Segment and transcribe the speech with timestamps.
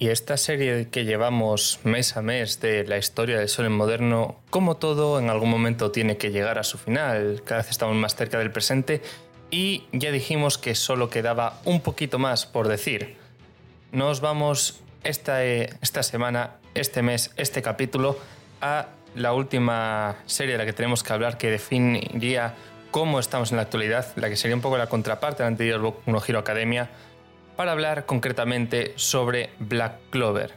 [0.00, 4.76] Y esta serie que llevamos mes a mes de la historia del Sol moderno, como
[4.76, 7.42] todo, en algún momento tiene que llegar a su final.
[7.44, 9.02] Cada vez estamos más cerca del presente
[9.50, 13.16] y ya dijimos que solo quedaba un poquito más por decir.
[13.90, 18.20] Nos vamos esta, eh, esta semana, este mes, este capítulo
[18.60, 22.54] a la última serie de la que tenemos que hablar que definiría
[22.92, 26.08] cómo estamos en la actualidad, la que sería un poco la contraparte del anterior Boku
[26.08, 26.88] no Hero Academia,
[27.58, 30.54] para hablar concretamente sobre Black Clover.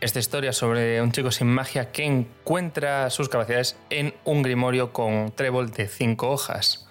[0.00, 5.30] Esta historia sobre un chico sin magia que encuentra sus capacidades en un grimorio con
[5.30, 6.88] trébol de cinco hojas.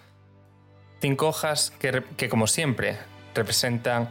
[1.01, 2.97] Cinco hojas que, que como siempre
[3.35, 4.07] representan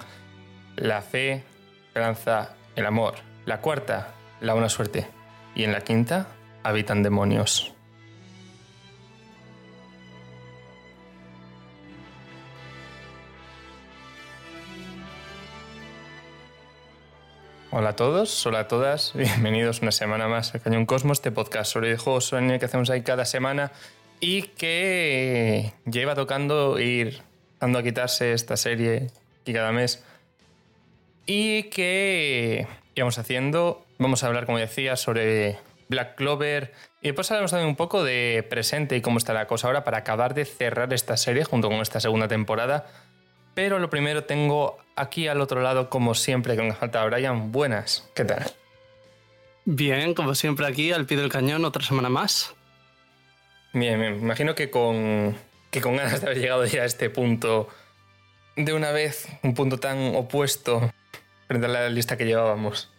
[0.77, 1.43] la fe,
[1.87, 3.15] esperanza, el amor.
[3.47, 4.09] La cuarta,
[4.43, 5.07] la buena suerte.
[5.55, 6.27] Y en la quinta,
[6.63, 7.73] habitan demonios.
[17.73, 21.71] Hola a todos, hola a todas, bienvenidos una semana más a Cañón Cosmos, este podcast
[21.71, 23.71] sobre videojuegos el que hacemos ahí cada semana
[24.19, 27.23] y que lleva tocando ir
[27.61, 29.13] dando a quitarse esta serie
[29.45, 30.03] y cada mes
[31.27, 35.57] y que íbamos haciendo, vamos a hablar como decía sobre
[35.89, 39.69] Black Clover y después hablaremos también un poco de presente y cómo está la cosa
[39.69, 42.89] ahora para acabar de cerrar esta serie junto con esta segunda temporada
[43.55, 47.53] pero lo primero tengo aquí al otro lado, como siempre, que me falta Brian.
[47.53, 48.53] Buenas, ¿qué tal?
[49.65, 52.55] Bien, como siempre aquí, al pie del cañón, otra semana más.
[53.73, 55.37] Bien, Me imagino que con,
[55.71, 57.69] que con ganas de haber llegado ya a este punto
[58.57, 60.91] de una vez, un punto tan opuesto
[61.47, 62.91] frente a la lista que llevábamos.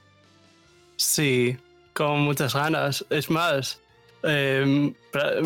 [0.96, 1.58] Sí,
[1.94, 3.06] con muchas ganas.
[3.10, 3.82] Es más,
[4.24, 4.94] Em,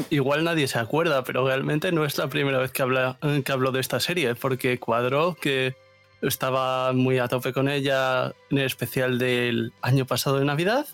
[0.10, 3.72] igual nadie se acuerda, pero realmente no es la primera vez que, habla, que hablo
[3.72, 5.76] de esta serie, porque cuadró que
[6.22, 10.86] estaba muy a tope con ella en el especial del año pasado de Navidad.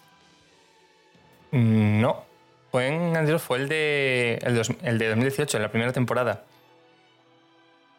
[1.51, 2.23] No,
[2.71, 4.39] fue en fue el de,
[4.83, 6.45] el, de 2018, en la primera temporada.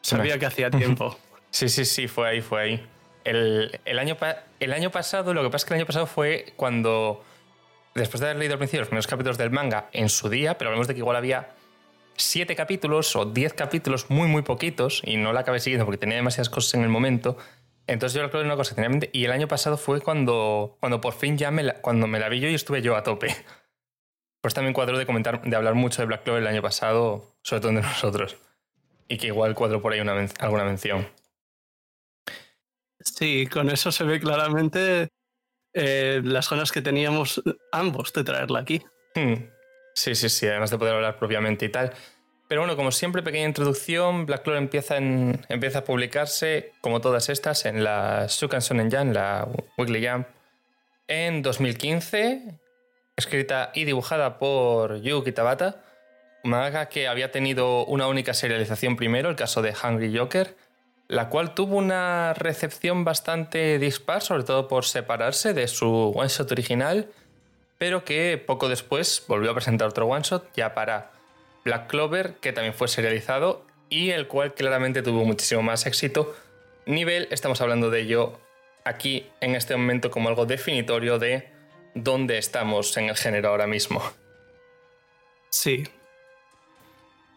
[0.01, 1.17] Sabía que hacía tiempo.
[1.51, 2.87] sí, sí, sí, fue ahí, fue ahí.
[3.25, 4.17] El, el, año,
[4.59, 7.23] el año pasado, lo que pasa es que el año pasado fue cuando
[7.95, 10.71] después de haber leído al principio los primeros capítulos del manga en su día, pero
[10.71, 11.55] hablamos de que igual había
[12.17, 16.17] siete capítulos o diez capítulos muy, muy poquitos y no la acabé siguiendo porque tenía
[16.17, 17.37] demasiadas cosas en el momento.
[17.87, 20.77] Entonces yo recuerdo una cosa que tenía en mente y el año pasado fue cuando,
[20.81, 23.03] cuando por fin ya me la, cuando me la vi yo y estuve yo a
[23.03, 23.35] tope.
[24.41, 27.61] Pues también cuadro de comentar, de hablar mucho de Black Clover el año pasado, sobre
[27.61, 28.37] todo de nosotros.
[29.07, 31.07] Y que igual cuadro por ahí una, alguna mención.
[32.99, 35.11] Sí, con eso se ve claramente
[35.75, 38.83] eh, las ganas que teníamos ambos de traerla aquí.
[39.15, 39.35] Hmm.
[39.95, 41.93] Sí, sí, sí, además de poder hablar propiamente y tal.
[42.49, 44.27] Pero bueno, como siempre, pequeña introducción.
[44.27, 49.49] Black Clover empieza, empieza a publicarse, como todas estas, en la Shukan Shonen Jam, la
[49.79, 50.27] Weekly Jam,
[51.09, 52.59] en 2015,
[53.17, 55.83] escrita y dibujada por Yuki Tabata,
[56.45, 60.55] manga que había tenido una única serialización primero, el caso de Hungry Joker,
[61.13, 66.51] la cual tuvo una recepción bastante dispar, sobre todo por separarse de su one shot
[66.51, 67.07] original,
[67.77, 71.11] pero que poco después volvió a presentar otro one shot ya para
[71.67, 76.35] Black Clover, que también fue serializado y el cual claramente tuvo muchísimo más éxito.
[76.87, 78.41] Nivel, estamos hablando de ello
[78.83, 81.53] aquí en este momento como algo definitorio de
[81.95, 84.03] dónde estamos en el género ahora mismo.
[85.51, 85.85] Sí.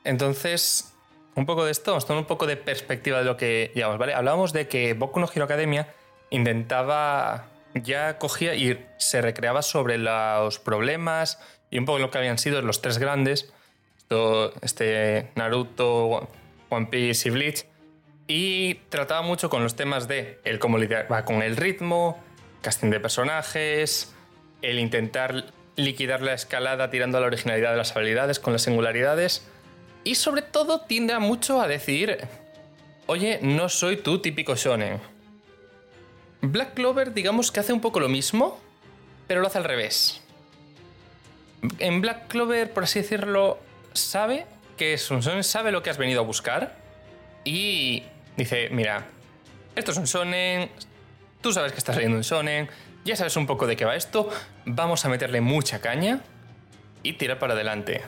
[0.06, 0.95] Entonces,
[1.36, 4.14] un poco de esto, tomar un poco de perspectiva de lo que llevamos, ¿vale?
[4.14, 5.94] Hablábamos de que Boku no Hero Academia
[6.30, 11.40] intentaba, ya cogía y se recreaba sobre los problemas
[11.70, 13.54] y un poco lo que habían sido los tres grandes,
[14.62, 16.30] este Naruto,
[16.70, 17.66] One Piece y Bleach,
[18.28, 22.24] y trataba mucho con los temas de el cómo lidiar con el ritmo,
[22.62, 24.16] casting de personajes,
[24.62, 25.46] el intentar
[25.76, 29.46] liquidar la escalada tirando a la originalidad de las habilidades con las singularidades
[30.06, 32.20] y sobre todo tiende mucho a decir,
[33.08, 35.02] oye, no soy tu típico shonen.
[36.42, 38.60] Black Clover digamos que hace un poco lo mismo,
[39.28, 40.22] pero lo hace al revés.
[41.80, 43.60] En Black Clover, por así decirlo,
[43.94, 44.46] sabe
[44.78, 46.78] que es un shonen, sabe lo que has venido a buscar
[47.44, 48.04] y
[48.38, 49.08] dice, mira,
[49.76, 50.70] esto es un shonen,
[51.42, 52.70] tú sabes que estás leyendo un shonen,
[53.06, 54.30] ya sabes un poco de qué va esto,
[54.66, 56.22] vamos a meterle mucha caña
[57.02, 58.04] y tirar para adelante.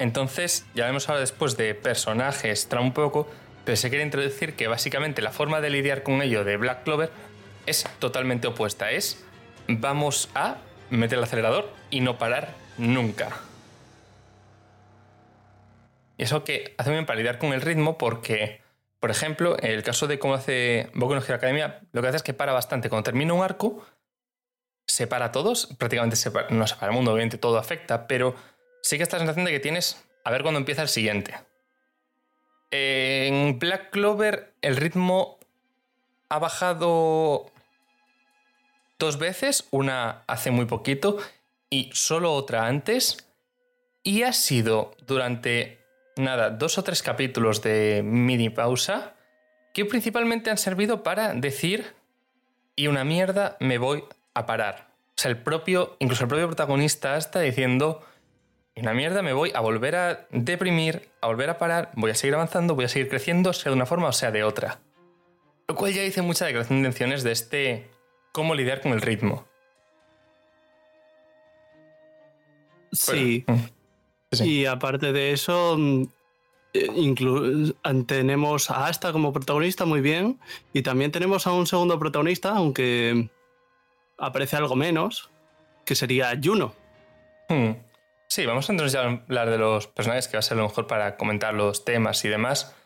[0.00, 3.28] Entonces, ya vemos ahora después de personajes, trae un poco,
[3.66, 7.10] pero se quiere introducir que básicamente la forma de lidiar con ello de Black Clover
[7.66, 8.90] es totalmente opuesta.
[8.90, 9.22] Es
[9.68, 10.56] vamos a
[10.88, 13.28] meter el acelerador y no parar nunca.
[16.16, 18.62] Y eso que hace bien para lidiar con el ritmo porque
[19.00, 22.18] Por ejemplo, en el caso de cómo hace Boku no Hero Academia, lo que hace
[22.18, 22.90] es que para bastante.
[22.90, 23.84] Cuando termina un arco,
[24.86, 28.34] separa a todos, prácticamente separa, no separa el mundo, obviamente todo afecta, pero
[28.82, 31.34] sí que esta sensación de que tienes a ver cuándo empieza el siguiente.
[32.70, 35.38] En Black Clover el ritmo
[36.28, 37.50] ha bajado
[38.98, 41.18] dos veces, una hace muy poquito
[41.68, 43.26] y solo otra antes,
[44.02, 45.84] y ha sido durante,
[46.16, 49.14] nada, dos o tres capítulos de mini pausa
[49.74, 51.94] que principalmente han servido para decir,
[52.76, 54.04] y una mierda, me voy
[54.34, 54.90] a parar.
[55.16, 58.04] O sea, el propio, incluso el propio protagonista está diciendo,
[58.80, 62.14] y una mierda, me voy a volver a deprimir, a volver a parar, voy a
[62.14, 64.80] seguir avanzando, voy a seguir creciendo, sea de una forma o sea de otra.
[65.68, 67.90] Lo cual ya dice mucha declaración de intenciones de este
[68.32, 69.46] cómo lidiar con el ritmo.
[72.92, 73.44] Sí.
[73.46, 73.68] Bueno,
[74.32, 74.50] sí.
[74.50, 76.04] Y aparte de eso, mm,
[76.72, 77.72] eh,
[78.06, 80.40] tenemos a Asta como protagonista muy bien.
[80.72, 83.30] Y también tenemos a un segundo protagonista, aunque
[84.18, 85.30] aparece algo menos,
[85.84, 86.74] que sería Juno.
[87.48, 87.89] Hmm.
[88.30, 90.62] Sí, vamos a entonces ya a hablar de los personajes, que va a ser lo
[90.62, 92.76] mejor para comentar los temas y demás.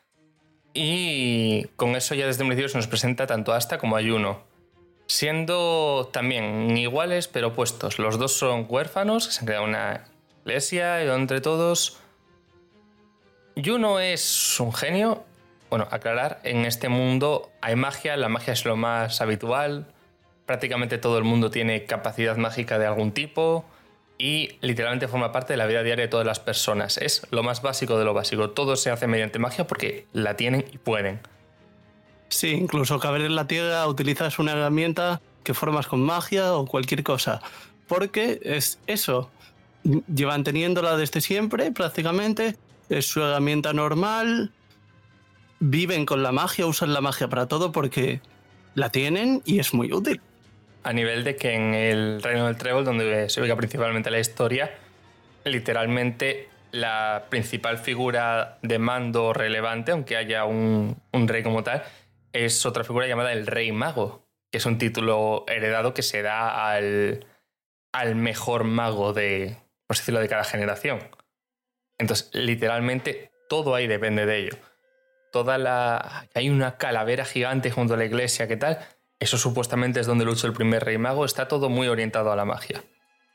[0.72, 4.42] Y con eso ya desde un principio se nos presenta tanto Asta como a Juno.
[5.06, 7.98] Siendo también iguales pero opuestos.
[7.98, 10.04] Los dos son huérfanos, se han creado una
[10.44, 11.98] iglesia y entre todos...
[13.62, 15.24] Juno es un genio.
[15.68, 19.92] Bueno, aclarar, en este mundo hay magia, la magia es lo más habitual.
[20.46, 23.66] Prácticamente todo el mundo tiene capacidad mágica de algún tipo
[24.18, 26.98] y literalmente forma parte de la vida diaria de todas las personas.
[26.98, 28.50] Es lo más básico de lo básico.
[28.50, 31.20] Todo se hace mediante magia porque la tienen y pueden.
[32.28, 37.02] Sí, incluso caber en la tierra utilizas una herramienta que formas con magia o cualquier
[37.02, 37.40] cosa.
[37.86, 39.30] Porque es eso.
[39.82, 42.56] Llevan teniéndola desde siempre, prácticamente.
[42.88, 44.52] Es su herramienta normal.
[45.60, 48.20] Viven con la magia, usan la magia para todo porque
[48.74, 50.20] la tienen y es muy útil.
[50.84, 54.70] A nivel de que en el Reino del Trébol, donde se ubica principalmente la historia,
[55.44, 61.82] literalmente la principal figura de mando relevante, aunque haya un, un rey como tal,
[62.32, 66.70] es otra figura llamada el Rey Mago, que es un título heredado que se da
[66.70, 67.26] al,
[67.92, 69.56] al mejor mago de,
[69.86, 70.98] por decirlo, de cada generación.
[71.98, 74.58] Entonces, literalmente, todo ahí depende de ello.
[75.32, 76.26] Toda la.
[76.34, 78.78] Hay una calavera gigante junto a la iglesia, ¿qué tal?
[79.24, 81.24] Eso supuestamente es donde luchó el primer rey mago.
[81.24, 82.84] Está todo muy orientado a la magia.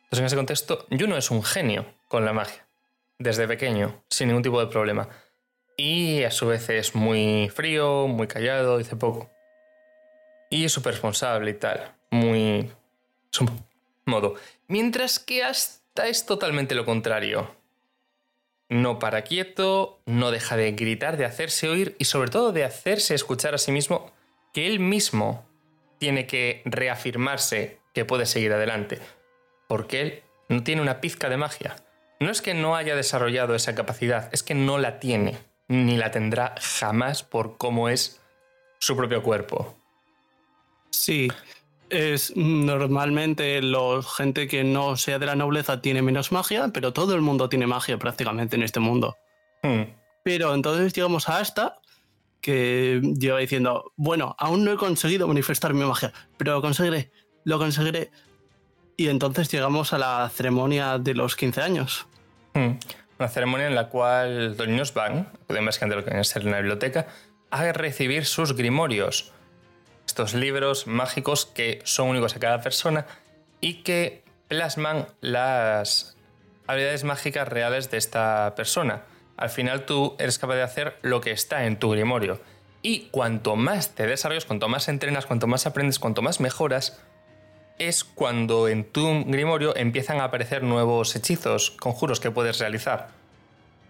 [0.04, 2.68] Entonces, en ese contexto, Juno es un genio con la magia.
[3.18, 5.10] Desde pequeño, sin ningún tipo de problema.
[5.78, 9.32] Y a su vez es muy frío, muy callado, dice poco.
[10.52, 11.92] Y es súper responsable y tal.
[12.12, 12.72] Muy.
[13.32, 13.50] Su
[14.06, 14.36] modo.
[14.68, 17.56] Mientras que hasta es totalmente lo contrario.
[18.70, 23.16] No para quieto, no deja de gritar, de hacerse oír y sobre todo de hacerse
[23.16, 24.12] escuchar a sí mismo
[24.54, 25.49] que él mismo
[26.00, 29.00] tiene que reafirmarse que puede seguir adelante.
[29.68, 31.76] Porque él no tiene una pizca de magia.
[32.20, 36.12] No es que no haya desarrollado esa capacidad, es que no la tiene, ni la
[36.12, 38.20] tendrá jamás por cómo es
[38.80, 39.78] su propio cuerpo.
[40.90, 41.30] Sí,
[41.90, 47.16] es normalmente la gente que no sea de la nobleza tiene menos magia, pero todo
[47.16, 49.16] el mundo tiene magia prácticamente en este mundo.
[49.64, 49.84] Hmm.
[50.24, 51.80] Pero entonces llegamos a Asta,
[52.42, 57.12] que lleva diciendo, bueno, aún no he conseguido manifestar mi magia, pero lo conseguiré,
[57.44, 58.12] lo conseguiré.
[58.98, 62.08] Y entonces llegamos a la ceremonia de los 15 años.
[62.54, 62.72] Hmm.
[63.18, 66.52] Una ceremonia en la cual los niños van, pueden más que lo que es en
[66.52, 67.08] la biblioteca,
[67.52, 69.32] a recibir sus grimorios.
[70.06, 73.06] Estos libros mágicos que son únicos a cada persona
[73.62, 76.18] y que plasman las
[76.68, 79.04] habilidades mágicas reales de esta persona.
[79.40, 82.42] Al final tú eres capaz de hacer lo que está en tu grimorio.
[82.82, 87.00] Y cuanto más te desarrollas, cuanto más entrenas, cuanto más aprendes, cuanto más mejoras,
[87.78, 93.12] es cuando en tu grimorio empiezan a aparecer nuevos hechizos, conjuros que puedes realizar.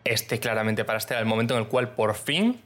[0.04, 2.62] Este claramente para este el momento en el cual por fin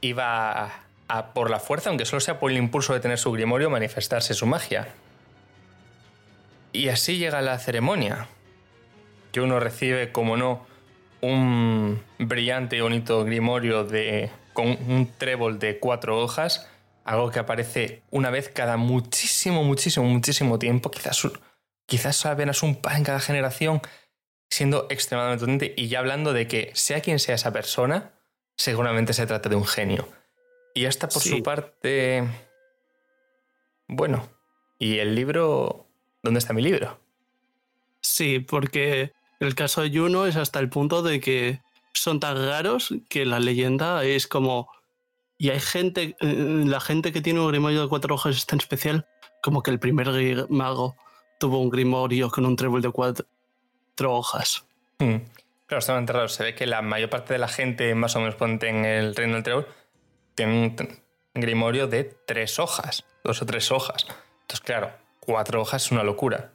[0.00, 0.72] iba
[1.06, 4.34] a, por la fuerza, aunque solo sea por el impulso de tener su grimorio, manifestarse
[4.34, 4.88] su magia.
[6.72, 8.26] Y así llega la ceremonia,
[9.30, 10.66] que uno recibe, como no,
[11.20, 16.68] un brillante y bonito grimorio de, con un trébol de cuatro hojas,
[17.04, 21.26] algo que aparece una vez cada muchísimo, muchísimo, muchísimo tiempo, quizás,
[21.86, 23.80] quizás apenas un par en cada generación,
[24.50, 28.12] siendo extremadamente potente y ya hablando de que sea quien sea esa persona,
[28.56, 30.08] seguramente se trata de un genio.
[30.74, 31.30] Y esta por sí.
[31.30, 32.24] su parte...
[33.86, 34.28] Bueno,
[34.78, 35.86] ¿y el libro?
[36.22, 37.00] ¿Dónde está mi libro?
[38.00, 41.60] Sí, porque el caso de Juno es hasta el punto de que
[41.92, 44.68] son tan raros que la leyenda es como
[45.36, 48.58] Y hay gente, eh, la gente que tiene un grimorio de cuatro hojas es tan
[48.58, 49.06] especial
[49.42, 50.08] como que el primer
[50.48, 50.96] mago
[51.38, 53.26] tuvo un grimorio con un trébol de cuatro
[54.00, 54.64] hojas.
[54.98, 55.18] Hmm.
[55.66, 56.28] Claro, está bastante raro.
[56.28, 59.14] Se ve que la mayor parte de la gente, más o menos ponte en el
[59.14, 59.66] reino del trébol,
[60.34, 60.76] tiene un
[61.34, 64.06] grimorio de tres hojas, dos o tres hojas.
[64.42, 64.90] Entonces, claro,
[65.20, 66.50] cuatro hojas es una locura.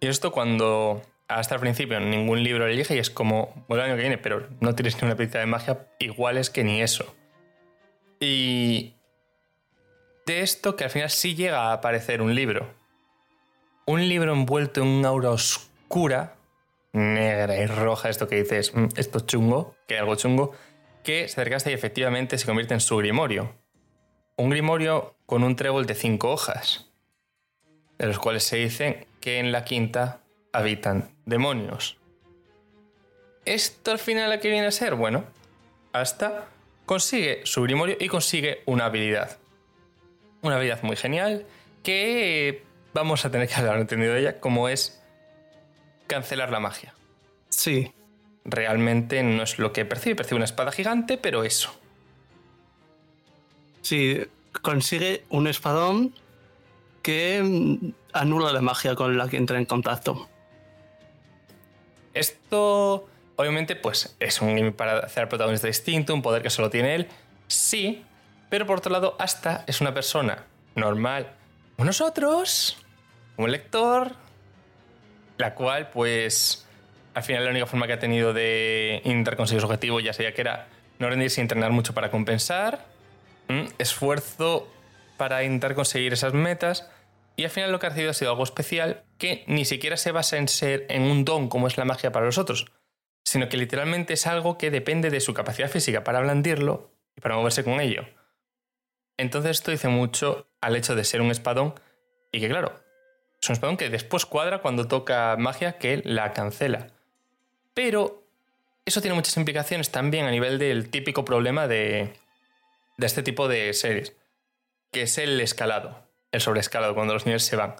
[0.00, 1.02] Y esto cuando
[1.36, 4.48] hasta el principio ningún libro elige y es como, bueno, el año que viene, pero
[4.60, 7.14] no tienes ni una pizca de magia, igual es que ni eso.
[8.20, 8.94] Y
[10.26, 12.72] de esto que al final sí llega a aparecer un libro.
[13.86, 16.36] Un libro envuelto en una aura oscura,
[16.92, 20.52] negra y roja, esto que dices, mm, esto chungo, que hay algo chungo,
[21.02, 23.54] que se acercaste y efectivamente se convierte en su grimorio.
[24.36, 26.90] Un grimorio con un trébol de cinco hojas,
[27.98, 30.21] de los cuales se dice que en la quinta
[30.52, 31.96] habitan demonios.
[33.44, 34.94] ¿Esto al final a qué viene a ser?
[34.94, 35.24] Bueno,
[35.92, 36.48] hasta
[36.86, 39.38] consigue su grimorio y consigue una habilidad.
[40.42, 41.46] Una habilidad muy genial
[41.82, 45.02] que vamos a tener que hablar entendido de ella, como es
[46.06, 46.94] cancelar la magia.
[47.48, 47.92] Sí.
[48.44, 51.72] Realmente no es lo que percibe, percibe una espada gigante, pero eso.
[53.82, 54.20] Sí,
[54.62, 56.14] consigue un espadón
[57.02, 60.28] que anula la magia con la que entra en contacto.
[62.14, 66.94] Esto, obviamente, pues es un game para hacer protagonista distinto, un poder que solo tiene
[66.94, 67.08] él.
[67.46, 68.04] Sí,
[68.50, 71.32] pero por otro lado, hasta es una persona normal
[71.76, 72.76] como nosotros,
[73.36, 74.12] como lector,
[75.38, 76.66] la cual, pues,
[77.14, 80.34] al final la única forma que ha tenido de intentar conseguir su objetivo ya sería
[80.34, 82.86] que era no rendirse y entrenar mucho para compensar,
[83.78, 84.68] esfuerzo
[85.16, 86.88] para intentar conseguir esas metas
[87.36, 90.12] y al final lo que ha recibido ha sido algo especial que ni siquiera se
[90.12, 92.72] basa en ser en un don como es la magia para los otros,
[93.24, 97.36] sino que literalmente es algo que depende de su capacidad física para blandirlo y para
[97.36, 98.04] moverse con ello.
[99.16, 101.74] Entonces esto dice mucho al hecho de ser un espadón
[102.32, 102.80] y que claro,
[103.40, 106.88] es un espadón que después cuadra cuando toca magia que la cancela.
[107.74, 108.26] Pero
[108.84, 112.12] eso tiene muchas implicaciones también a nivel del típico problema de,
[112.98, 114.14] de este tipo de series,
[114.90, 117.76] que es el escalado el sobreescalado cuando los niveles se van.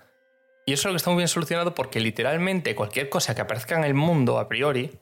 [0.64, 3.76] Y eso es lo que está muy bien solucionado porque literalmente cualquier cosa que aparezca
[3.76, 4.92] en el mundo a priori,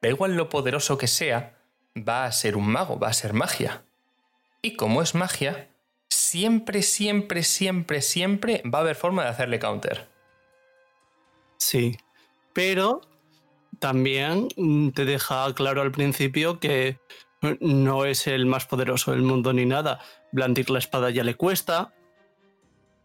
[0.00, 1.58] da igual lo poderoso que sea,
[1.96, 3.82] va a ser un mago, va a ser magia.
[4.62, 5.68] Y como es magia,
[6.08, 10.08] siempre, siempre, siempre, siempre va a haber forma de hacerle counter.
[11.56, 11.96] Sí,
[12.52, 13.00] pero
[13.78, 14.48] también
[14.94, 16.98] te deja claro al principio que
[17.60, 20.00] no es el más poderoso del mundo ni nada.
[20.32, 21.92] Blandir la espada ya le cuesta,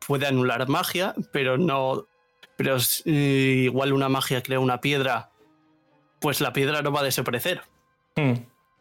[0.07, 2.07] puede anular magia, pero no.
[2.55, 5.31] Pero igual una magia crea una piedra,
[6.19, 7.61] pues la piedra no va a desaparecer.
[8.15, 8.33] Hmm,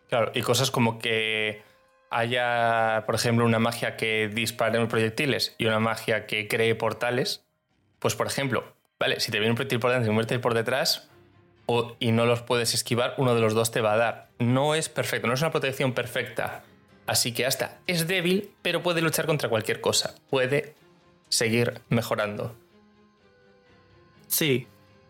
[0.09, 1.63] claro, y cosas como que
[2.11, 7.45] haya, por ejemplo, una magia que dispare proyectiles y una magia que cree portales.
[7.99, 11.09] Pues, por ejemplo, vale, si te viene un proyectil por delante y un por detrás
[11.67, 14.29] o, y no los puedes esquivar, uno de los dos te va a dar.
[14.39, 16.65] No es perfecto, no es una protección perfecta.
[17.07, 20.15] Así que hasta es débil, pero puede luchar contra cualquier cosa.
[20.31, 20.75] Puede
[21.33, 22.55] seguir mejorando.
[24.27, 24.67] Sí,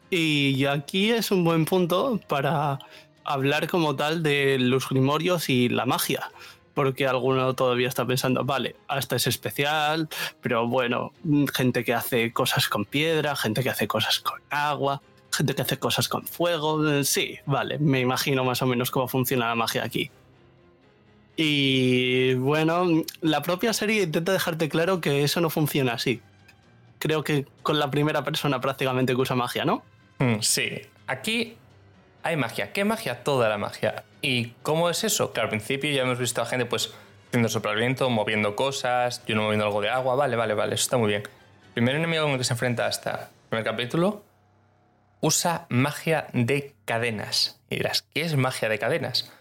[0.09, 2.79] y aquí es un buen punto para
[3.25, 6.31] hablar como tal de los grimorios y la magia.
[6.75, 10.09] Porque alguno todavía está pensando, vale, hasta es especial,
[10.41, 11.13] pero bueno,
[11.53, 15.03] gente que hace cosas con piedra, gente que hace cosas con agua,
[15.33, 17.03] gente que hace cosas con fuego.
[17.05, 20.11] Sí, vale, me imagino más o menos cómo funciona la magia aquí.
[21.37, 22.87] Y bueno,
[23.21, 26.21] la propia serie intenta dejarte claro que eso no funciona así.
[26.99, 29.83] Creo que con la primera persona prácticamente que usa magia, ¿no?
[30.19, 31.57] Mm, sí, aquí
[32.23, 32.73] hay magia.
[32.73, 33.25] ¿Qué magia?
[33.25, 34.05] Toda la magia.
[34.21, 35.33] ¿Y cómo es eso?
[35.33, 36.93] Claro, al principio ya hemos visto a gente pues
[37.33, 40.15] haciendo viento, moviendo cosas, yo no moviendo algo de agua.
[40.15, 41.23] Vale, vale, vale, eso está muy bien.
[41.75, 44.23] primer enemigo con el que se enfrenta hasta el primer capítulo
[45.21, 47.61] usa magia de cadenas.
[47.71, 49.33] Y dirás, ¿qué es magia de cadenas?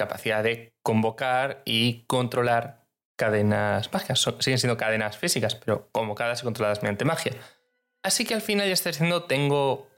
[0.00, 4.26] Capacidad de convocar y controlar cadenas mágicas.
[4.38, 7.34] siguen siendo cadenas físicas, pero convocadas y controladas mediante magia.
[8.02, 9.88] Así que al final ya está diciendo, tengo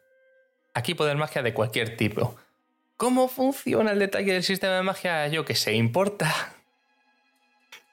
[0.75, 2.37] aquí poder magia de cualquier tipo.
[2.97, 5.29] ¿Cómo funciona el detalle del sistema de magia?
[5.29, 6.35] Yo que sé, importa.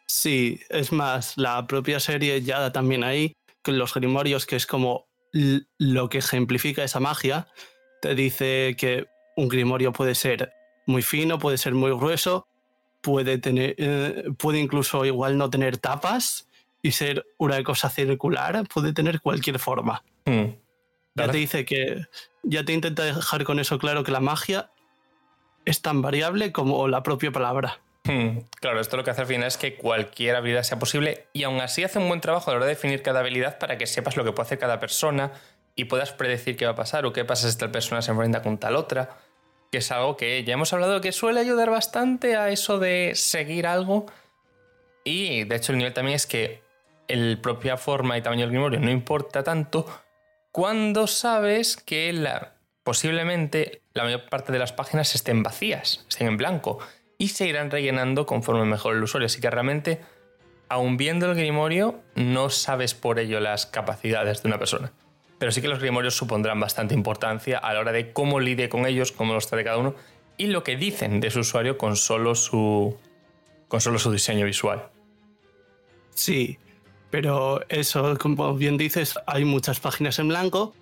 [0.08, 4.66] Sí, es más, la propia serie ya da también ahí, con los grimorios, que es
[4.66, 7.48] como lo que ejemplifica esa magia,
[8.02, 9.06] te dice que
[9.38, 10.52] un grimorio puede ser
[10.90, 12.48] muy fino, puede ser muy grueso,
[13.02, 16.50] puede tener, eh, puede incluso igual no tener tapas
[16.82, 20.04] y ser una cosa circular, puede tener cualquier forma.
[20.26, 20.56] Hmm.
[21.16, 22.06] Ya te dice que,
[22.44, 24.72] ya te intenta dejar con eso claro que la magia
[25.66, 27.82] es tan variable como la propia palabra.
[28.06, 31.44] Hmm, claro, esto lo que hace al final es que cualquier habilidad sea posible y
[31.44, 33.86] aún así hace un buen trabajo a la hora de definir cada habilidad para que
[33.86, 35.34] sepas lo que puede hacer cada persona
[35.76, 38.42] y puedas predecir qué va a pasar o qué pasa si tal persona se enfrenta
[38.42, 39.20] con tal otra,
[39.72, 43.68] que es algo que ya hemos hablado que suele ayudar bastante a eso de seguir
[43.68, 44.06] algo
[45.04, 46.62] y de hecho el nivel también es que
[47.08, 49.86] el propia forma y tamaño del grimorio no importa tanto
[50.52, 52.12] cuando sabes que
[52.84, 56.80] posiblemente la mayor parte de las páginas estén vacías, estén en blanco
[57.18, 59.28] y se irán rellenando conforme mejor el usuario.
[59.28, 60.02] Así que realmente,
[60.70, 64.92] aun viendo el grimorio, no sabes por ello las capacidades de una persona.
[65.40, 68.86] Pero sí que los grimorios supondrán bastante importancia a la hora de cómo lide con
[68.86, 69.96] ellos, cómo los trate cada uno
[70.38, 72.96] y lo que dicen de su usuario con solo su,
[73.68, 74.90] con solo su diseño visual.
[76.14, 76.58] Sí,
[77.10, 80.74] pero eso, como bien dices, hay muchas páginas en blanco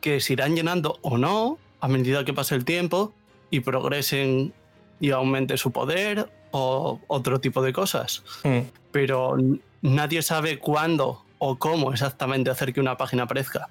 [0.00, 3.12] que se irán llenando o no a medida que pase el tiempo
[3.50, 4.52] y progresen
[5.00, 8.22] y aumente su poder o otro tipo de cosas.
[8.42, 8.60] Hmm.
[8.90, 9.36] Pero
[9.80, 13.68] nadie sabe cuándo o cómo exactamente hacer que una página aparezca.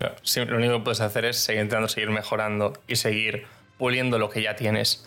[0.00, 3.46] Lo único que puedes hacer es seguir intentando seguir mejorando y seguir
[3.78, 5.06] puliendo lo que ya tienes.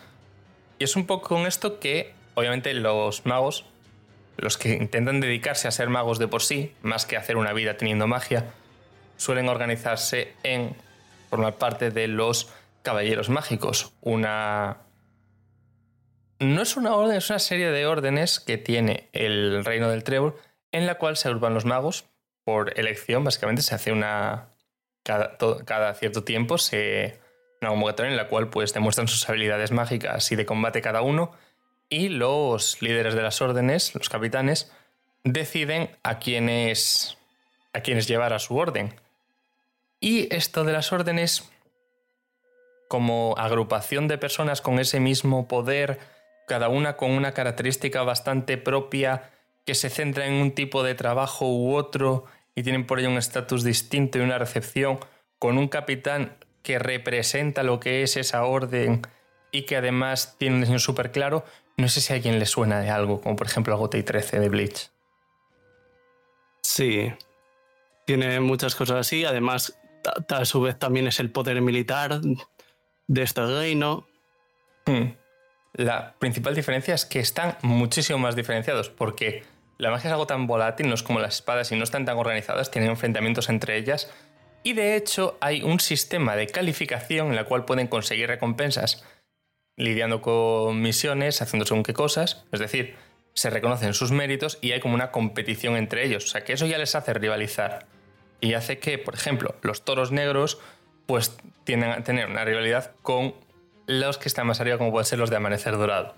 [0.79, 3.65] Y es un poco con esto que, obviamente, los magos,
[4.37, 7.77] los que intentan dedicarse a ser magos de por sí, más que hacer una vida
[7.77, 8.45] teniendo magia,
[9.17, 10.75] suelen organizarse en
[11.29, 12.49] formar parte de los
[12.81, 14.77] caballeros mágicos, una
[16.43, 20.35] no es una orden, es una serie de órdenes que tiene el reino del trébol
[20.71, 22.05] en la cual se agrupan los magos
[22.43, 23.23] por elección.
[23.23, 24.49] Básicamente se hace una.
[25.03, 27.19] Cada, cierto tiempo se.
[27.61, 31.31] Una convocatoria en la cual pues demuestran sus habilidades mágicas y de combate cada uno.
[31.89, 34.71] Y los líderes de las órdenes, los capitanes,
[35.23, 37.17] deciden a quiénes.
[37.73, 38.95] a quiénes llevar a su orden.
[39.99, 41.49] Y esto de las órdenes,
[42.89, 45.99] como agrupación de personas con ese mismo poder
[46.47, 49.31] cada una con una característica bastante propia
[49.65, 53.17] que se centra en un tipo de trabajo u otro y tienen por ello un
[53.17, 54.99] estatus distinto y una recepción,
[55.39, 59.01] con un capitán que representa lo que es esa orden
[59.51, 61.45] y que además tiene un diseño súper claro,
[61.77, 64.39] no sé si a alguien le suena de algo, como por ejemplo el y 13
[64.39, 64.91] de Bleach.
[66.61, 67.11] Sí,
[68.05, 69.77] tiene muchas cosas así, además
[70.29, 72.21] a su vez también es el poder militar
[73.07, 74.07] de este reino.
[74.85, 75.13] Hmm.
[75.73, 79.43] La principal diferencia es que están muchísimo más diferenciados, porque
[79.83, 82.17] la magia es algo tan volátil, no es como las espadas y no están tan
[82.17, 84.09] organizadas, tienen enfrentamientos entre ellas.
[84.63, 89.03] Y de hecho hay un sistema de calificación en la cual pueden conseguir recompensas
[89.75, 92.45] lidiando con misiones, haciendo según qué cosas.
[92.51, 92.95] Es decir,
[93.33, 96.25] se reconocen sus méritos y hay como una competición entre ellos.
[96.25, 97.85] O sea que eso ya les hace rivalizar.
[98.39, 100.59] Y hace que, por ejemplo, los toros negros
[101.07, 103.35] pues tienden a tener una rivalidad con
[103.85, 106.15] los que están más arriba, como pueden ser los de Amanecer Dorado.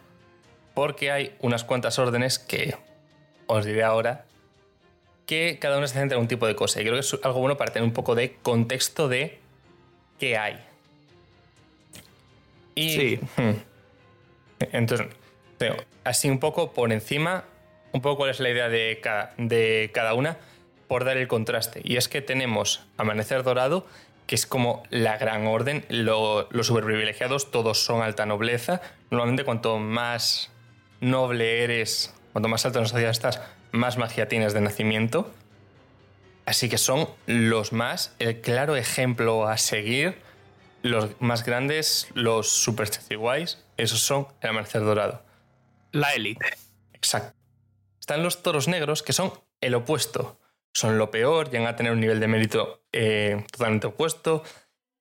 [0.75, 2.75] Porque hay unas cuantas órdenes que
[3.47, 4.25] os diré ahora
[5.25, 6.81] que cada uno se centra en un tipo de cosa.
[6.81, 9.39] Y creo que es algo bueno para tener un poco de contexto de
[10.19, 10.59] qué hay.
[12.75, 13.19] Y, sí.
[14.71, 15.07] Entonces,
[16.03, 17.45] así un poco por encima,
[17.91, 20.37] un poco cuál es la idea de cada, de cada una,
[20.87, 21.81] por dar el contraste.
[21.83, 23.85] Y es que tenemos Amanecer Dorado,
[24.27, 25.85] que es como la gran orden.
[25.89, 28.81] los superprivilegiados todos son alta nobleza.
[29.11, 30.51] Normalmente cuanto más
[30.99, 33.39] noble eres, cuanto más alto en la sociedad estás,
[33.71, 35.33] más magia tienes de nacimiento.
[36.45, 40.21] Así que son los más, el claro ejemplo a seguir.
[40.81, 45.23] Los más grandes, los super guays, esos son el amanecer dorado.
[45.93, 46.45] La élite.
[46.91, 47.37] Exacto.
[48.01, 50.37] Están los toros negros, que son el opuesto
[50.75, 54.43] son lo peor, llegan a tener un nivel de mérito eh, totalmente opuesto,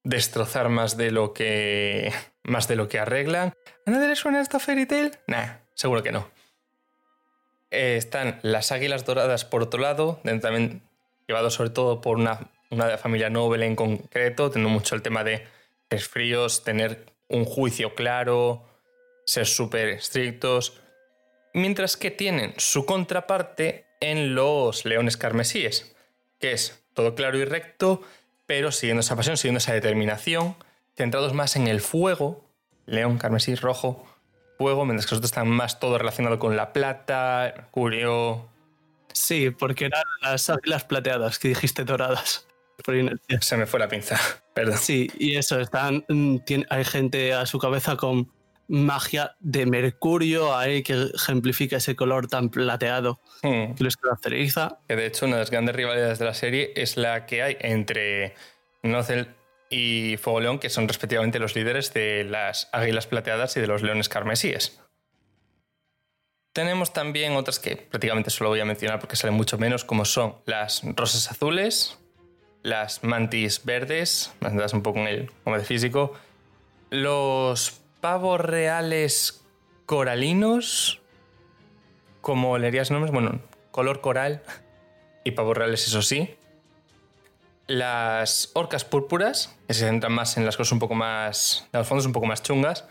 [0.04, 2.12] destrozar más de lo que
[2.44, 3.54] más de lo que arreglan.
[3.84, 5.18] ¿A nadie le suena esta Fairy Tail?
[5.26, 6.33] Nah, seguro que no.
[7.70, 10.82] Eh, están las águilas doradas por otro lado, también
[11.26, 15.46] llevado sobre todo por una, una familia noble en concreto, teniendo mucho el tema de
[15.90, 18.64] ser fríos, tener un juicio claro,
[19.24, 20.80] ser súper estrictos.
[21.52, 25.94] Mientras que tienen su contraparte en los leones carmesíes,
[26.40, 28.02] que es todo claro y recto,
[28.46, 30.56] pero siguiendo esa pasión, siguiendo esa determinación,
[30.96, 32.44] centrados más en el fuego,
[32.86, 34.04] león carmesí rojo,
[34.56, 38.48] fuego, mientras que los otros están más todo relacionado con la plata, mercurio.
[39.12, 42.46] Sí, porque eran las águilas plateadas que dijiste doradas.
[42.84, 42.96] Por
[43.40, 44.18] Se me fue la pinza,
[44.54, 44.78] perdón.
[44.78, 46.38] Sí, y eso, están, mm,
[46.68, 48.32] hay gente a su cabeza con
[48.66, 53.74] magia de mercurio ahí que ejemplifica ese color tan plateado hmm.
[53.74, 54.78] que les caracteriza.
[54.88, 57.56] Que de hecho una de las grandes rivalidades de la serie es la que hay
[57.60, 58.34] entre
[58.82, 59.28] Nozel
[59.70, 63.82] y Fuego León, que son respectivamente los líderes de las águilas plateadas y de los
[63.82, 64.80] leones carmesíes.
[66.52, 70.36] Tenemos también otras que prácticamente solo voy a mencionar porque salen mucho menos, como son
[70.46, 71.98] las rosas azules,
[72.62, 76.14] las mantis verdes, me un poco en el como de físico,
[76.90, 79.44] los pavos reales
[79.84, 81.00] coralinos,
[82.20, 83.40] como leerías nombres, bueno,
[83.72, 84.42] color coral
[85.24, 86.36] y pavos reales, eso sí.
[87.66, 91.88] Las orcas púrpuras, que se centran más en las cosas un poco más, en los
[91.88, 92.84] fondos un poco más chungas.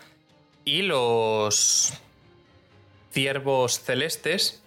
[0.65, 1.93] Y los
[3.11, 4.63] ciervos celestes,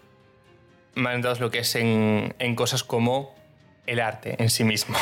[0.95, 3.35] mandados lo que es en, en cosas como
[3.87, 4.97] el arte en sí mismo.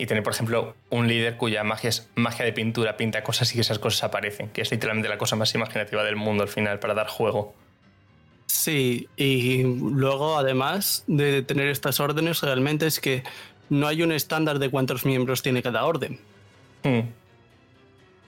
[0.00, 3.60] Y tener, por ejemplo, un líder cuya magia es magia de pintura, pinta cosas y
[3.60, 6.94] esas cosas aparecen, que es literalmente la cosa más imaginativa del mundo al final para
[6.94, 7.54] dar juego.
[8.46, 13.24] Sí, y luego además de tener estas órdenes, realmente es que
[13.68, 16.18] no hay un estándar de cuántos miembros tiene cada orden.
[16.82, 17.00] Hmm.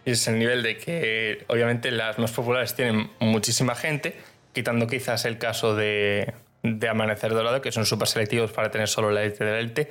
[0.05, 4.17] Y es el nivel de que obviamente las más populares tienen muchísima gente,
[4.53, 9.11] quitando quizás el caso de, de Amanecer Dorado, que son súper selectivos para tener solo
[9.11, 9.89] la élite de la élite.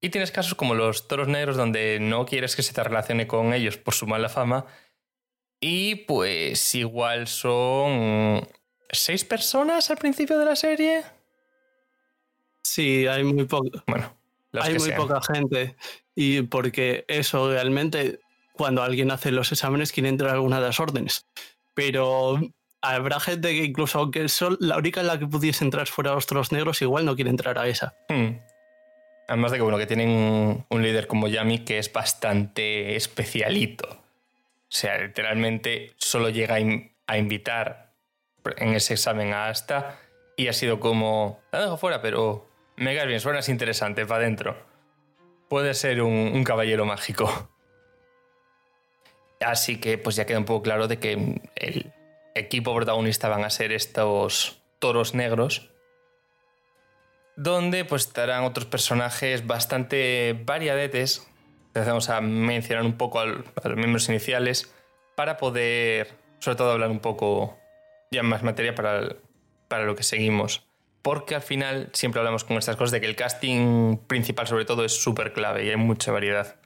[0.00, 3.52] Y tienes casos como los toros negros, donde no quieres que se te relacione con
[3.52, 4.66] ellos por su mala fama.
[5.60, 8.48] Y pues igual son
[8.90, 11.02] seis personas al principio de la serie.
[12.62, 13.82] Sí, hay muy poco.
[13.86, 14.16] Bueno,
[14.52, 15.76] hay muy poca gente.
[16.14, 18.20] Y porque eso realmente,
[18.52, 21.26] cuando alguien hace los exámenes, quiere entrar a alguna de las órdenes.
[21.74, 22.40] Pero
[22.82, 26.26] habrá gente que incluso aunque son la única en la que pudiese entrar fuera los
[26.26, 27.94] tronos negros, igual no quiere entrar a esa.
[28.08, 28.38] Hmm.
[29.28, 33.88] Además de que, bueno, que tienen un, líder como Yami que es bastante especialito.
[33.88, 36.56] O sea, literalmente solo llega
[37.06, 37.92] a, invitar
[38.56, 40.00] en ese examen a Asta
[40.36, 42.49] y ha sido como, la dejo fuera, pero
[42.80, 44.56] me bien, suenas interesante, para adentro.
[45.48, 47.50] Puede ser un, un caballero mágico.
[49.40, 51.92] Así que pues ya queda un poco claro de que el,
[52.34, 55.70] equipo protagonista van a ser estos toros negros,
[57.36, 61.26] donde pues estarán otros personajes bastante variadetes.
[61.68, 64.74] Empezamos a mencionar un poco a los miembros iniciales
[65.16, 67.58] para poder, sobre todo, hablar un poco
[68.10, 69.16] ya más materia para,
[69.68, 70.69] para lo que seguimos.
[71.02, 74.84] Porque al final siempre hablamos con estas cosas de que el casting principal, sobre todo,
[74.84, 76.56] es súper clave y hay mucha variedad.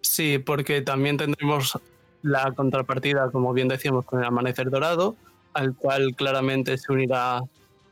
[0.00, 1.78] Sí, porque también tendremos
[2.22, 5.16] la contrapartida, como bien decíamos, con el Amanecer Dorado,
[5.54, 7.40] al cual claramente se unirá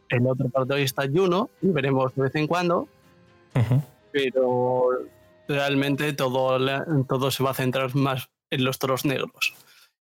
[0.08, 2.86] el otro protagonista Juno, y veremos de vez en cuando,
[4.12, 4.88] pero
[5.48, 6.58] realmente todo,
[7.08, 9.54] todo se va a centrar más en los toros negros.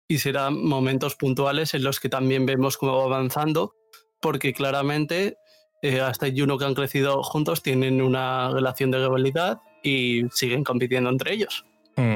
[0.07, 3.75] Y serán momentos puntuales en los que también vemos cómo va avanzando,
[4.21, 5.37] porque claramente
[5.81, 11.09] eh, hasta Juno que han crecido juntos tienen una relación de rivalidad y siguen compitiendo
[11.09, 11.65] entre ellos.
[11.95, 12.15] Mm.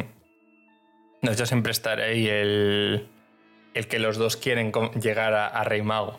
[1.22, 3.08] No, yo siempre estaré ahí el,
[3.74, 6.18] el que los dos quieren llegar a, Rey Mago,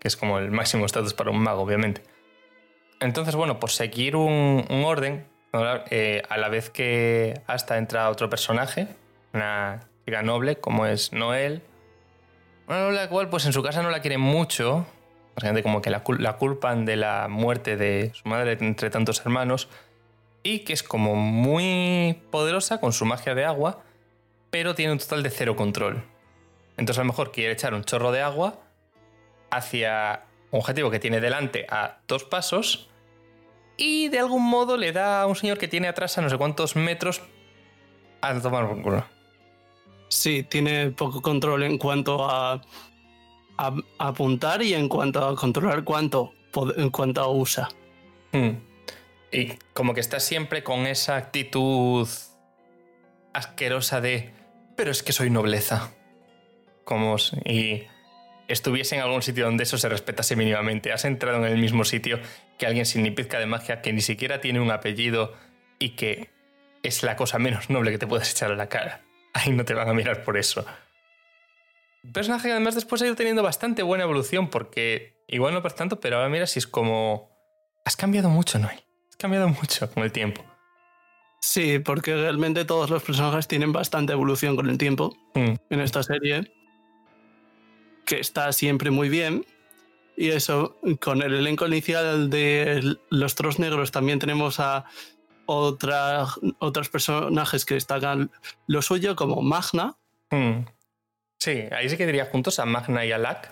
[0.00, 2.02] que es como el máximo estatus para un mago, obviamente.
[3.00, 5.26] Entonces, bueno, por seguir un, orden,
[5.90, 8.88] eh, a la vez que hasta entra otro personaje,
[9.34, 11.62] una chica noble, como es Noel,
[12.68, 14.86] bueno, la cual pues en su casa no la quieren mucho,
[15.38, 16.02] básicamente como que la,
[16.36, 19.68] culpan de la muerte de su madre entre tantos hermanos,
[20.42, 23.84] y que es como muy poderosa con su magia de agua,
[24.50, 26.02] pero tiene un total de cero control.
[26.76, 28.58] Entonces a lo mejor quiere echar un chorro de agua
[29.50, 32.88] hacia un objetivo que tiene delante a dos pasos
[33.76, 36.36] y de algún modo le da a un señor que tiene atrás a no sé
[36.36, 37.22] cuántos metros
[38.22, 39.04] a tomar por culo.
[40.08, 42.60] Sí, tiene poco control en cuanto a,
[43.98, 46.32] apuntar y en cuanto a controlar cuánto,
[46.76, 47.68] en cuanto usa.
[48.32, 48.56] Hmm.
[49.30, 52.08] Y como que está siempre con esa actitud
[53.34, 54.32] asquerosa de
[54.78, 55.90] pero es que soy nobleza.
[56.84, 57.88] Como si
[58.46, 60.92] estuviese en algún sitio donde eso se respetase mínimamente.
[60.92, 62.20] Has entrado en el mismo sitio
[62.58, 65.34] que alguien sin ni pizca de magia, que ni siquiera tiene un apellido
[65.80, 66.30] y que
[66.84, 69.02] es la cosa menos noble que te puedas echar a la cara.
[69.34, 70.64] Ahí no te van a mirar por eso.
[72.04, 75.72] Un personaje que además después ha ido teniendo bastante buena evolución porque igual no por
[75.72, 77.30] tanto, pero ahora mira si es como...
[77.84, 78.80] Has cambiado mucho, Noel.
[79.08, 80.44] Has cambiado mucho con el tiempo.
[81.40, 85.54] Sí, porque realmente todos los personajes tienen bastante evolución con el tiempo mm.
[85.70, 86.52] en esta serie,
[88.04, 89.46] que está siempre muy bien.
[90.16, 94.84] Y eso, con el elenco inicial de Los Tros Negros también tenemos a
[95.46, 98.30] otros personajes que destacan
[98.66, 99.96] lo suyo, como Magna.
[100.30, 100.66] Mm.
[101.38, 103.50] Sí, ahí sí que diría juntos a Magna y a Lack,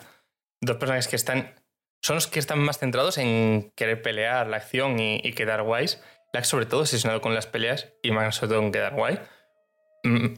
[0.61, 1.55] dos personajes que están,
[2.03, 6.01] son los que están más centrados en querer pelear la acción y, y quedar guays
[6.44, 9.18] sobre todo obsesionado con las peleas y Magna sobre todo en quedar guay.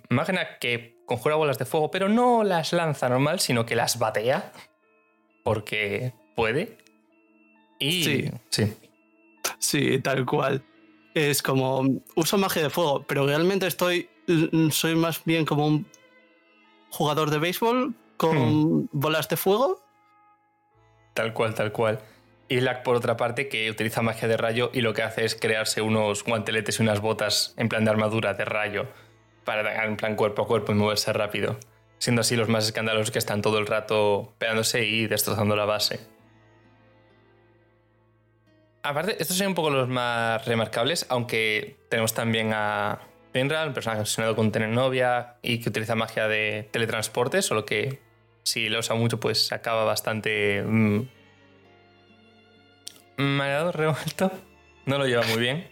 [0.08, 4.52] Magna que conjura bolas de fuego, pero no las lanza normal, sino que las batea.
[5.44, 6.78] Porque, puede.
[7.78, 8.30] Y Sí.
[8.50, 8.74] sí.
[9.58, 10.62] Sí, tal cual.
[11.14, 11.82] Es como
[12.14, 14.08] uso magia de fuego, pero realmente estoy
[14.70, 15.86] soy más bien como un
[16.90, 19.82] jugador de béisbol con bolas de fuego.
[21.14, 22.00] Tal cual, tal cual.
[22.48, 25.34] Y Lack, por otra parte, que utiliza magia de rayo y lo que hace es
[25.34, 28.86] crearse unos guanteletes y unas botas en plan de armadura de rayo
[29.44, 31.58] para dar en plan cuerpo a cuerpo y moverse rápido.
[31.98, 36.00] Siendo así los más escandalosos que están todo el rato pegándose y destrozando la base.
[38.82, 43.00] Aparte, estos son un poco los más remarcables, aunque tenemos también a
[43.32, 48.00] Finral, un personaje obsesionado con tener novia y que utiliza magia de teletransporte, solo que
[48.42, 51.02] si lo usa mucho, pues acaba bastante mm,
[53.18, 54.32] mareado, revuelto.
[54.86, 55.68] No lo lleva muy bien.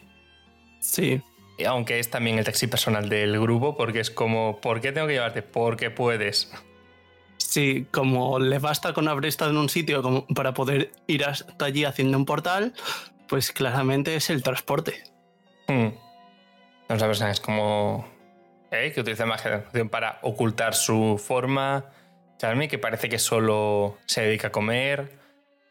[0.80, 1.22] Sí,
[1.58, 5.06] Y Aunque es también el taxi personal del grupo, porque es como, ¿por qué tengo
[5.06, 5.42] que llevarte?
[5.42, 6.52] Porque puedes.
[7.38, 11.64] sí, como le basta con haber estado en un sitio como para poder ir hasta
[11.64, 12.74] allí haciendo un portal,
[13.26, 15.02] pues claramente es el transporte.
[15.66, 15.88] Hmm.
[16.88, 18.06] Otra persona es como.
[18.70, 18.92] ¿eh?
[18.94, 21.86] Que utiliza magia de acción para ocultar su forma.
[22.38, 25.18] Charmy, que parece que solo se dedica a comer.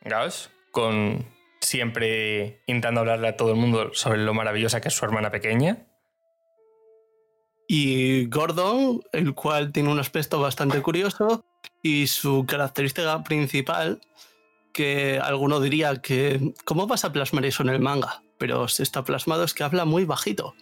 [0.01, 1.25] Gauss, con
[1.61, 5.85] siempre intentando hablarle a todo el mundo sobre lo maravillosa que es su hermana pequeña.
[7.67, 11.43] Y Gordon, el cual tiene un aspecto bastante curioso
[11.81, 14.01] y su característica principal,
[14.71, 18.21] que alguno diría que ¿cómo vas a plasmar eso en el manga?
[18.37, 20.53] Pero se está plasmado es que habla muy bajito.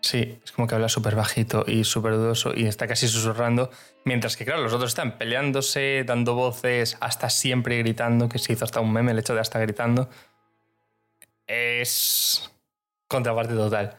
[0.00, 3.70] Sí, es como que habla súper bajito y súper dudoso y está casi susurrando.
[4.04, 8.64] Mientras que, claro, los otros están peleándose, dando voces, hasta siempre gritando, que se hizo
[8.64, 10.08] hasta un meme el hecho de hasta gritando.
[11.46, 12.50] Es
[13.08, 13.98] contraparte total.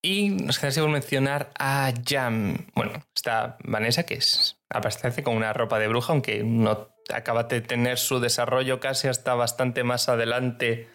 [0.00, 2.66] Y nos queda por mencionar a Jam.
[2.74, 7.60] Bueno, está Vanessa, que es aparece con una ropa de bruja, aunque no acaba de
[7.60, 10.88] tener su desarrollo casi hasta bastante más adelante.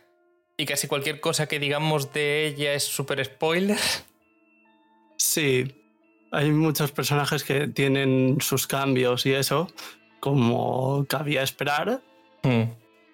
[0.59, 3.77] Y casi cualquier cosa que digamos de ella es súper spoiler.
[5.15, 5.73] Sí,
[6.31, 9.69] hay muchos personajes que tienen sus cambios y eso,
[10.19, 12.01] como cabía esperar,
[12.43, 12.71] Hmm.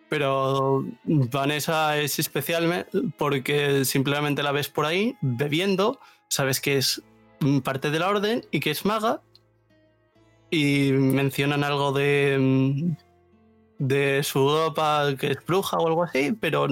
[0.10, 7.01] pero Vanessa es especial porque simplemente la ves por ahí bebiendo, sabes que es
[7.63, 9.21] parte de la orden y que es maga,
[10.49, 12.95] y mencionan algo de,
[13.77, 16.67] de su ropa que es bruja o algo así, pero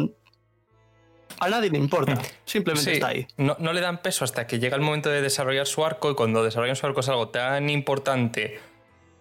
[1.40, 3.28] a nadie le importa, simplemente Sí, está ahí.
[3.38, 6.16] No, no le dan peso hasta que llega el momento de desarrollar su arco y
[6.16, 8.60] cuando desarrollan su arco es algo tan importante,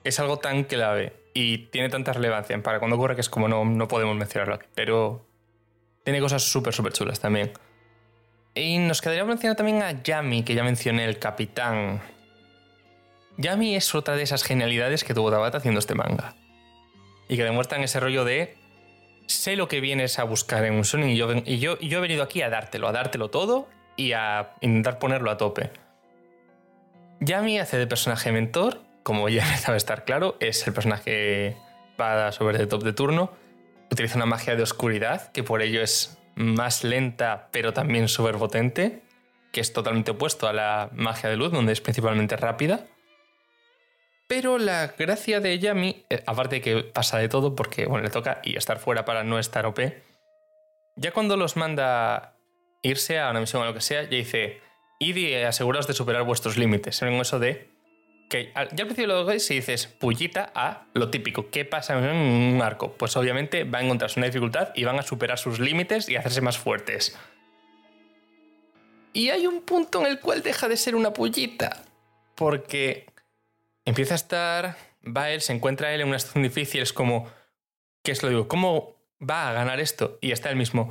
[0.05, 3.65] es algo tan clave y tiene tanta relevancia para cuando ocurre que es como no,
[3.65, 5.27] no podemos mencionarlo aquí, pero
[6.05, 7.53] tiene cosas súper, súper chulas también.
[8.55, 12.03] Y nos quedaría mencionar también a Yami, que ya mencioné, el capitán.
[13.39, 16.35] Yami es otra de esas genialidades que tuvo Tabata haciendo este manga.
[17.29, 18.59] Y que demuestran ese rollo de
[19.27, 21.11] sé lo que vienes a buscar en un Sonic
[21.47, 25.37] y yo, he venido aquí a dártelo, a dártelo todo y a intentar ponerlo a
[25.37, 25.71] tope.
[27.21, 31.57] Yami hace de personaje mentor, como ya a estar claro, es el personaje
[31.97, 33.33] para sobre de top de turno.
[33.91, 39.03] Utiliza una magia de oscuridad, que por ello es más lenta, pero también súper potente,
[39.53, 42.87] que es totalmente opuesto a la magia de luz, donde es principalmente rápida.
[44.33, 48.09] Pero la gracia de Yami, eh, aparte de que pasa de todo, porque bueno, le
[48.09, 49.79] toca y estar fuera para no estar OP,
[50.97, 52.39] ya cuando los manda
[52.81, 54.63] irse a una misión o lo que sea, ya dice,
[55.01, 57.03] id y aseguraos de superar vuestros límites.
[57.03, 57.69] En eso de
[58.31, 61.51] que ya al principio lo ves y dices pullita a lo típico.
[61.51, 62.95] ¿Qué pasa en un arco?
[62.95, 66.41] Pues obviamente va a encontrarse una dificultad y van a superar sus límites y hacerse
[66.41, 67.19] más fuertes.
[69.13, 71.85] Y hay un punto en el cual deja de ser una pullita.
[72.35, 73.12] Porque
[73.85, 74.77] empieza a estar.
[75.05, 76.83] Va él, se encuentra él en una situación difícil.
[76.83, 77.29] Es como.
[78.05, 78.49] ¿Qué es lo digo?
[78.49, 80.19] ¿Cómo va a ganar esto?
[80.21, 80.89] Y está el mismo.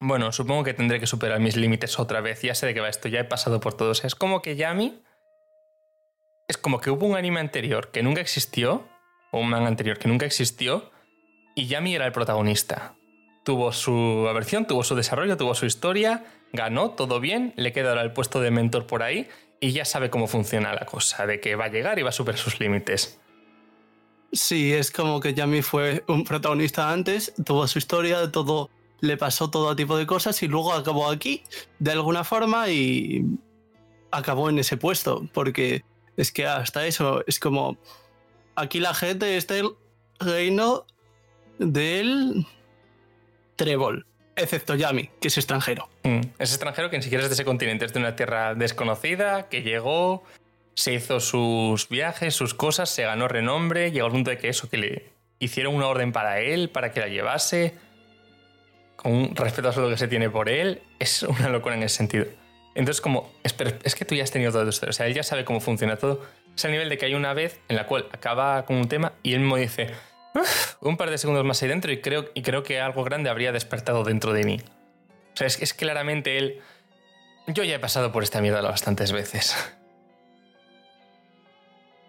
[0.00, 2.40] Bueno, supongo que tendré que superar mis límites otra vez.
[2.42, 3.90] Ya sé de qué va esto, ya he pasado por todo.
[3.90, 5.02] O sea, es como que Yami.
[6.48, 8.88] Es como que hubo un anime anterior que nunca existió.
[9.30, 10.90] O un manga anterior que nunca existió.
[11.54, 12.94] Y Yami era el protagonista.
[13.44, 16.24] Tuvo su versión, tuvo su desarrollo, tuvo su historia.
[16.52, 17.52] Ganó, todo bien.
[17.56, 19.28] Le queda ahora el puesto de mentor por ahí.
[19.60, 21.26] Y ya sabe cómo funciona la cosa.
[21.26, 23.20] De que va a llegar y va a superar sus límites.
[24.32, 28.70] Sí, es como que Yami fue un protagonista antes, tuvo su historia, todo
[29.00, 31.42] le pasó todo tipo de cosas y luego acabó aquí
[31.78, 33.24] de alguna forma y
[34.10, 35.84] acabó en ese puesto, porque
[36.16, 37.78] es que hasta eso es como
[38.54, 39.70] aquí la gente está el
[40.18, 40.84] reino
[41.58, 42.46] del
[43.56, 44.06] trébol,
[44.42, 45.88] excepto Yami, que es extranjero.
[46.02, 49.48] Mm, Es extranjero que ni siquiera es de ese continente, es de una tierra desconocida,
[49.48, 50.24] que llegó,
[50.74, 54.68] se hizo sus viajes, sus cosas, se ganó renombre, llegó al punto de que eso,
[54.68, 57.74] que le hicieron una orden para él, para que la llevase,
[58.96, 61.96] con un respeto a lo que se tiene por él, es una locura en ese
[61.96, 62.26] sentido.
[62.74, 65.44] Entonces, como, es, que tú ya has tenido todo esto, o sea, él ya sabe
[65.44, 66.24] cómo funciona todo.
[66.54, 69.12] Es el nivel de que hay una vez en la cual acaba con un tema
[69.22, 69.90] y él mismo dice,
[70.80, 73.52] un par de segundos más ahí dentro y creo, y creo que algo grande habría
[73.52, 74.60] despertado dentro de mí.
[75.34, 76.60] O sea, es, es claramente él...
[77.46, 79.56] Yo ya he pasado por esta mierda bastantes veces.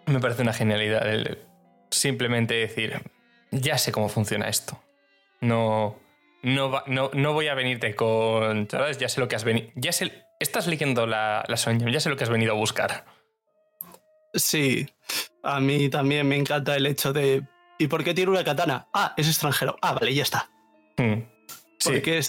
[0.06, 1.38] Me parece una genialidad el
[1.90, 3.00] simplemente decir,
[3.50, 4.82] ya sé cómo funciona esto.
[5.40, 5.98] No,
[6.42, 8.68] no, no, voy a venirte con...
[8.68, 9.70] Ya sé lo que has venido...
[9.74, 10.24] Ya sé...
[10.40, 13.04] Estás leyendo la, la ya sé lo que has venido a buscar.
[14.34, 14.88] Sí,
[15.42, 17.42] a mí también me encanta el hecho de...
[17.82, 18.86] ¿Y por qué tiene una katana?
[18.92, 19.76] Ah, es extranjero.
[19.82, 20.48] Ah, vale, ya está.
[20.96, 21.22] Hmm.
[21.82, 22.20] Porque,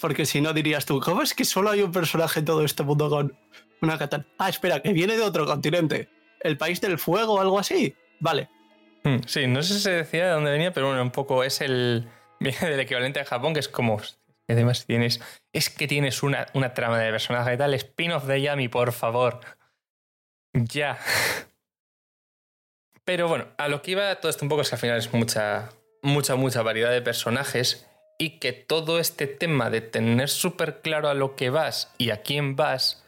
[0.00, 2.84] porque si no dirías tú, ¿cómo es que solo hay un personaje en todo este
[2.84, 3.36] mundo con
[3.82, 4.26] una katana?
[4.38, 6.08] Ah, espera, que viene de otro continente.
[6.40, 7.94] ¿El país del fuego o algo así?
[8.18, 8.48] Vale.
[9.04, 11.60] Hmm, sí, no sé si se decía de dónde venía, pero bueno, un poco es
[11.60, 12.08] el...
[12.40, 14.00] Viene del equivalente a Japón, que es como...
[14.48, 15.20] Además tienes...
[15.52, 17.74] Es que tienes una, una trama de personaje y tal.
[17.74, 19.40] Spin-off de Yami, por favor.
[20.54, 20.98] Ya.
[23.08, 25.14] Pero bueno, a lo que iba todo esto un poco es que al final es
[25.14, 25.70] mucha,
[26.02, 31.14] mucha, mucha variedad de personajes y que todo este tema de tener súper claro a
[31.14, 33.02] lo que vas y a quién vas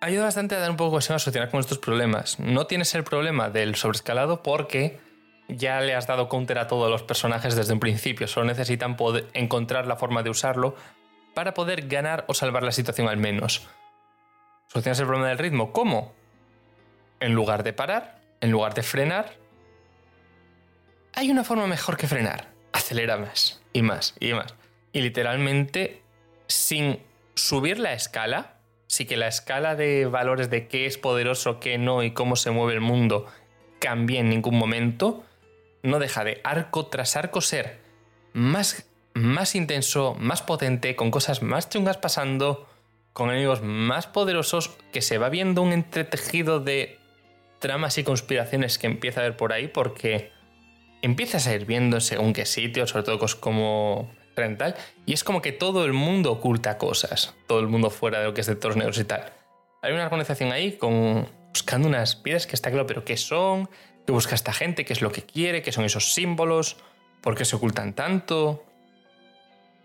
[0.00, 2.38] ayuda bastante a dar un poco de a solucionar con estos problemas.
[2.38, 5.00] No tienes el problema del sobrescalado porque
[5.48, 9.26] ya le has dado counter a todos los personajes desde un principio, solo necesitan poder
[9.32, 10.76] encontrar la forma de usarlo
[11.34, 13.66] para poder ganar o salvar la situación al menos.
[14.68, 15.72] ¿Solucionas el problema del ritmo?
[15.72, 16.12] ¿Cómo?
[17.18, 19.36] En lugar de parar, en lugar de frenar,
[21.12, 22.48] hay una forma mejor que frenar.
[22.72, 24.54] Acelera más y más y más.
[24.92, 26.02] Y literalmente,
[26.46, 27.00] sin
[27.34, 32.02] subir la escala, sí que la escala de valores de qué es poderoso, qué no
[32.02, 33.26] y cómo se mueve el mundo
[33.80, 35.24] cambie en ningún momento,
[35.82, 37.80] no deja de arco tras arco ser
[38.32, 42.68] más, más intenso, más potente, con cosas más chungas pasando,
[43.12, 46.99] con enemigos más poderosos, que se va viendo un entretejido de
[47.60, 50.32] tramas y conspiraciones que empieza a ver por ahí porque
[51.02, 54.74] empiezas a ir viendo según qué sitio, sobre todo cosas como rental,
[55.06, 58.34] y es como que todo el mundo oculta cosas, todo el mundo fuera de lo
[58.34, 59.32] que es de todos negros y tal.
[59.82, 63.68] Hay una organización ahí con buscando unas piedras que está claro, pero ¿qué son?
[64.06, 64.84] ¿Qué busca esta gente?
[64.84, 65.62] ¿Qué es lo que quiere?
[65.62, 66.76] ¿Qué son esos símbolos?
[67.20, 68.64] ¿Por qué se ocultan tanto?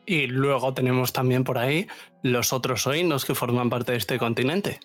[0.05, 1.87] Y luego tenemos también por ahí
[2.21, 4.79] los otros reinos que forman parte de este continente.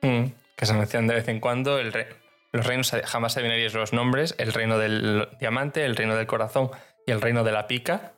[0.00, 0.24] Mm,
[0.56, 1.78] que se mencionan de vez en cuando.
[1.78, 2.06] El, rey
[2.54, 6.70] los reinos jamás adivinaríais los nombres, el reino del diamante, el reino del corazón
[7.04, 8.12] y el reino de la pica,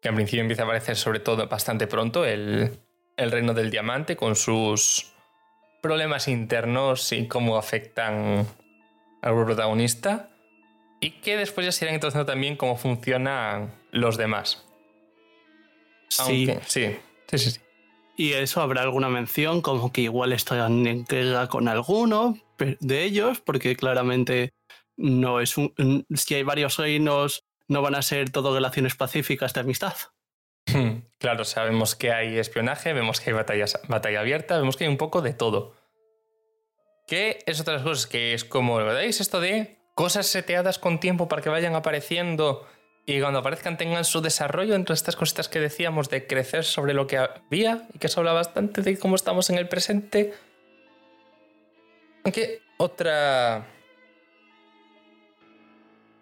[0.00, 2.80] que en principio empieza a aparecer sobre todo bastante pronto, el,
[3.18, 5.12] reino del diamante con sus
[5.82, 8.46] problemas internos y cómo afectan
[9.20, 10.30] al protagonista,
[10.98, 14.64] y que después ya se irán introduciendo también cómo funcionan los demás.
[16.08, 16.46] Sí.
[16.66, 16.96] sí,
[17.28, 17.60] sí, sí, sí.
[18.16, 22.38] Y eso habrá alguna mención, como que igual están en guerra con alguno
[22.80, 24.54] de ellos, porque claramente
[24.96, 26.06] no es un.
[26.14, 29.94] Si hay varios reinos, no van a ser todo relaciones pacíficas de amistad.
[30.66, 34.90] Hmm, claro, sabemos que hay espionaje, vemos que hay batallas, batalla abierta, vemos que hay
[34.90, 35.74] un poco de todo.
[37.06, 41.42] ¿Qué es otras cosas que es como, ¿veis esto de cosas seteadas con tiempo para
[41.42, 42.66] que vayan apareciendo
[43.04, 47.06] y cuando aparezcan tengan su desarrollo entre estas cositas que decíamos de crecer sobre lo
[47.06, 50.32] que había y que eso habla bastante de cómo estamos en el presente.
[52.24, 53.66] Aunque otra...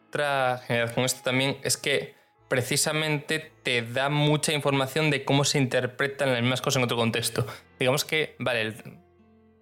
[0.08, 2.16] Otra generalidad con esto también es que
[2.48, 7.46] precisamente te da mucha información de cómo se interpretan las mismas cosas en otro contexto.
[7.78, 8.98] Digamos que, vale, el,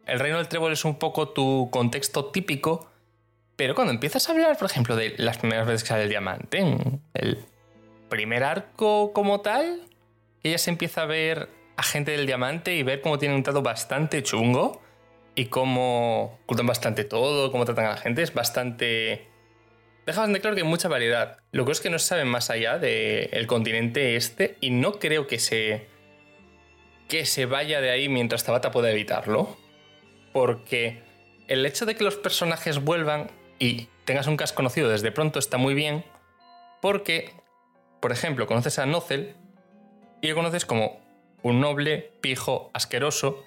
[0.06, 2.90] el reino del trébol es un poco tu contexto típico,
[3.56, 6.60] pero cuando empiezas a hablar, por ejemplo, de las primeras veces que sale el diamante,
[6.60, 7.44] en el
[8.08, 9.82] primer arco como tal,
[10.42, 13.60] ya se empieza a ver a gente del diamante y ver cómo tiene un trato
[13.60, 14.80] bastante chungo
[15.34, 19.28] y cómo ocultan bastante todo, cómo tratan a la gente, es bastante...
[20.06, 21.38] Deja bastante claro que hay mucha variedad.
[21.52, 25.26] Lo que es que no se sabe más allá del continente este y no creo
[25.26, 25.86] que se...
[27.08, 29.56] que se vaya de ahí mientras Tabata pueda evitarlo.
[30.32, 31.02] Porque
[31.46, 35.58] el hecho de que los personajes vuelvan y tengas un cast conocido desde pronto está
[35.58, 36.04] muy bien
[36.80, 37.32] porque,
[38.00, 39.34] por ejemplo, conoces a Nozel
[40.22, 41.00] y lo conoces como
[41.42, 43.44] un noble, pijo, asqueroso,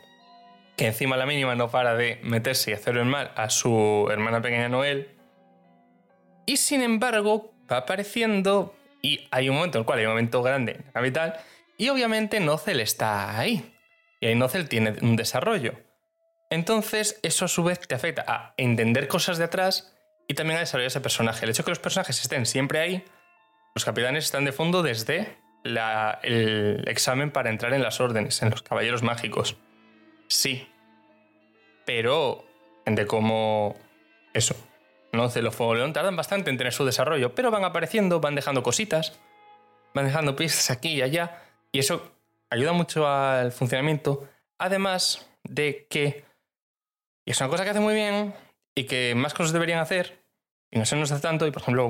[0.75, 4.41] que encima la mínima no para de meterse y hacerle el mal a su hermana
[4.41, 5.15] pequeña Noel.
[6.45, 10.41] Y sin embargo, va apareciendo y hay un momento en el cual hay un momento
[10.41, 11.39] grande en la capital
[11.77, 13.73] y obviamente Nozel está ahí.
[14.19, 15.73] Y ahí Nozel tiene un desarrollo.
[16.51, 19.95] Entonces, eso a su vez te afecta a entender cosas de atrás
[20.27, 21.45] y también a desarrollar ese personaje.
[21.45, 23.03] El hecho de que los personajes estén siempre ahí,
[23.73, 28.61] los capitanes están de fondo desde el examen para entrar en las órdenes, en los
[28.61, 29.57] caballeros mágicos.
[30.31, 30.65] Sí.
[31.85, 32.45] Pero,
[32.85, 33.75] de cómo.
[34.33, 34.55] Eso.
[35.11, 38.63] No los Fuego León tardan bastante en tener su desarrollo, pero van apareciendo, van dejando
[38.63, 39.19] cositas,
[39.93, 42.13] van dejando pistas aquí y allá, y eso
[42.49, 44.29] ayuda mucho al funcionamiento.
[44.57, 46.23] Además de que.
[47.25, 48.33] Y es una cosa que hace muy bien
[48.73, 50.23] y que más cosas deberían hacer,
[50.71, 51.89] y no se nos hace tanto, y por ejemplo,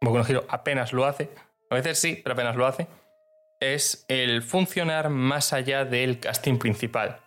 [0.00, 1.30] Boku no Hero apenas lo hace,
[1.70, 2.88] a veces sí, pero apenas lo hace,
[3.60, 7.20] es el funcionar más allá del casting principal.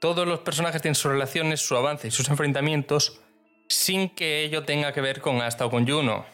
[0.00, 3.20] Todos los personajes tienen sus relaciones, su avance y sus enfrentamientos
[3.68, 6.24] sin que ello tenga que ver con Asta o con Juno.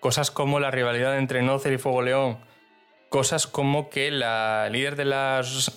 [0.00, 2.38] Cosas como la rivalidad entre Nocer y Fuego León.
[3.08, 5.72] Cosas como que la líder de las,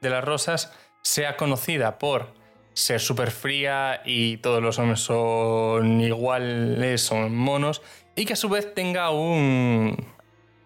[0.00, 0.72] de las rosas
[1.02, 2.34] sea conocida por
[2.74, 7.80] ser súper fría y todos los hombres son iguales, son monos,
[8.14, 9.96] y que a su vez tenga un,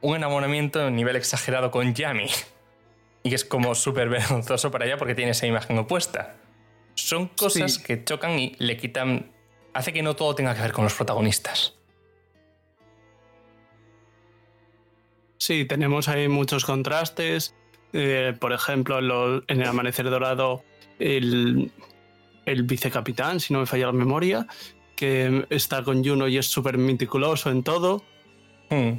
[0.01, 2.27] un enamoramiento a nivel exagerado con Yami.
[3.23, 6.37] Y es como súper vergonzoso para ella porque tiene esa imagen opuesta.
[6.95, 9.33] Son cosas que chocan y le quitan.
[9.73, 11.75] hace que no todo tenga que ver con los protagonistas.
[15.39, 17.55] Sí, tenemos ahí muchos contrastes.
[17.93, 18.99] Eh, por ejemplo,
[19.49, 20.63] en, el Amanecer Dorado,
[20.99, 21.73] el,
[22.45, 24.47] el vicecapitán, si no me falla la memoria,
[24.97, 28.03] que está con Juno y es súper meticuloso en todo.
[28.69, 28.93] Hmm.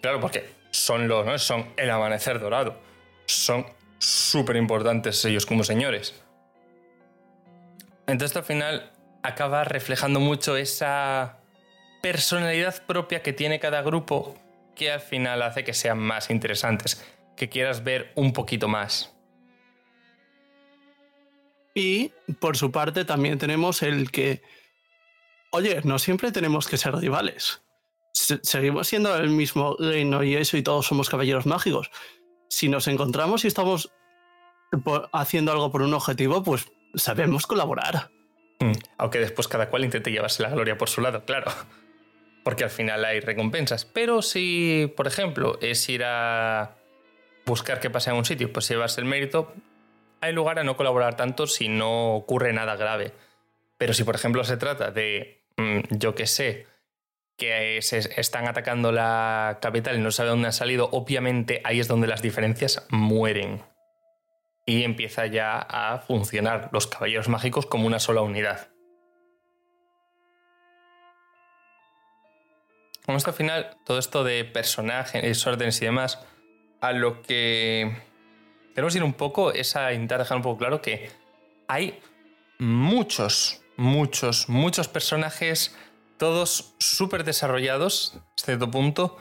[0.00, 1.38] Claro, porque son los, ¿no?
[1.38, 2.76] Son el amanecer dorado.
[3.32, 3.66] Son
[3.98, 6.14] súper importantes ellos como señores.
[8.06, 11.38] Entonces al final acaba reflejando mucho esa
[12.02, 14.36] personalidad propia que tiene cada grupo
[14.74, 17.04] que al final hace que sean más interesantes,
[17.36, 19.14] que quieras ver un poquito más.
[21.74, 24.42] Y por su parte también tenemos el que,
[25.50, 27.62] oye, no siempre tenemos que ser rivales.
[28.12, 31.90] seguimos siendo el mismo reino y eso y todos somos caballeros mágicos.
[32.52, 33.90] Si nos encontramos y estamos
[35.14, 38.10] haciendo algo por un objetivo, pues sabemos colaborar.
[38.60, 41.50] Mm, aunque después cada cual intente llevarse la gloria por su lado, claro.
[42.44, 43.86] Porque al final hay recompensas.
[43.86, 46.76] Pero si, por ejemplo, es ir a
[47.46, 49.54] buscar qué pasa en un sitio, pues llevarse el mérito,
[50.20, 53.14] hay lugar a no colaborar tanto si no ocurre nada grave.
[53.78, 56.66] Pero si, por ejemplo, se trata de, mm, yo qué sé,
[57.36, 61.88] que se están atacando la capital y no sabe dónde han salido, obviamente ahí es
[61.88, 63.62] donde las diferencias mueren.
[64.64, 68.68] Y empieza ya a funcionar los caballeros mágicos como una sola unidad.
[73.04, 76.24] Como esto al final, todo esto de personajes, órdenes y demás,
[76.80, 77.96] a lo que
[78.74, 81.10] tenemos que ir un poco es a intentar dejar un poco claro que
[81.66, 81.98] hay
[82.58, 85.76] muchos, muchos, muchos personajes,
[86.22, 89.16] todos súper desarrollados, cierto punto,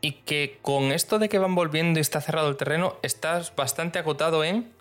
[0.00, 3.98] y que con esto de que van volviendo y está cerrado el terreno, estás bastante
[3.98, 4.72] acotado en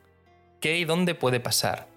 [0.62, 1.90] qué y dónde puede pasar.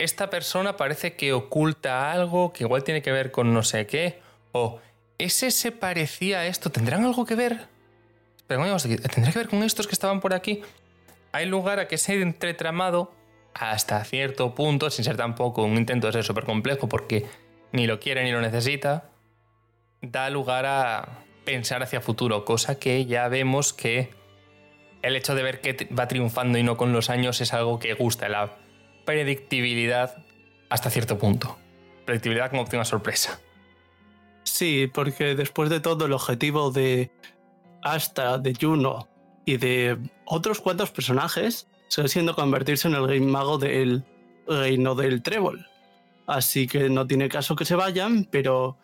[0.00, 4.20] Esta persona parece que oculta algo que igual tiene que ver con no sé qué,
[4.50, 4.80] o
[5.18, 7.68] ese se parecía a esto, ¿tendrán algo que ver?
[8.48, 10.62] ¿tendrá que ver con estos que estaban por aquí?
[11.30, 13.12] hay lugar a que ese entretramado,
[13.54, 17.26] hasta cierto punto, sin ser tampoco un intento de ser súper complejo, porque
[17.72, 19.10] ni lo quiere ni lo necesita,
[20.02, 24.10] da lugar a pensar hacia futuro, cosa que ya vemos que
[25.02, 27.94] el hecho de ver que va triunfando y no con los años es algo que
[27.94, 28.56] gusta, la
[29.04, 30.24] predictibilidad
[30.68, 31.58] hasta cierto punto.
[32.04, 33.40] Predictibilidad como opción sorpresa.
[34.44, 37.10] Sí, porque después de todo el objetivo de
[37.82, 39.08] hasta de Juno
[39.44, 44.04] y de otros cuantos personajes sigue siendo convertirse en el rey mago del
[44.46, 45.69] reino del trébol.
[46.30, 48.78] Así que no tiene caso que se vayan, pero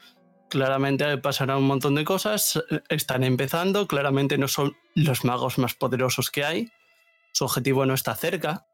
[0.51, 2.61] claramente pasará un montón de cosas.
[2.89, 6.73] Están empezando, claramente no son los magos más poderosos que hay.
[7.33, 8.67] Su objetivo no está cerca.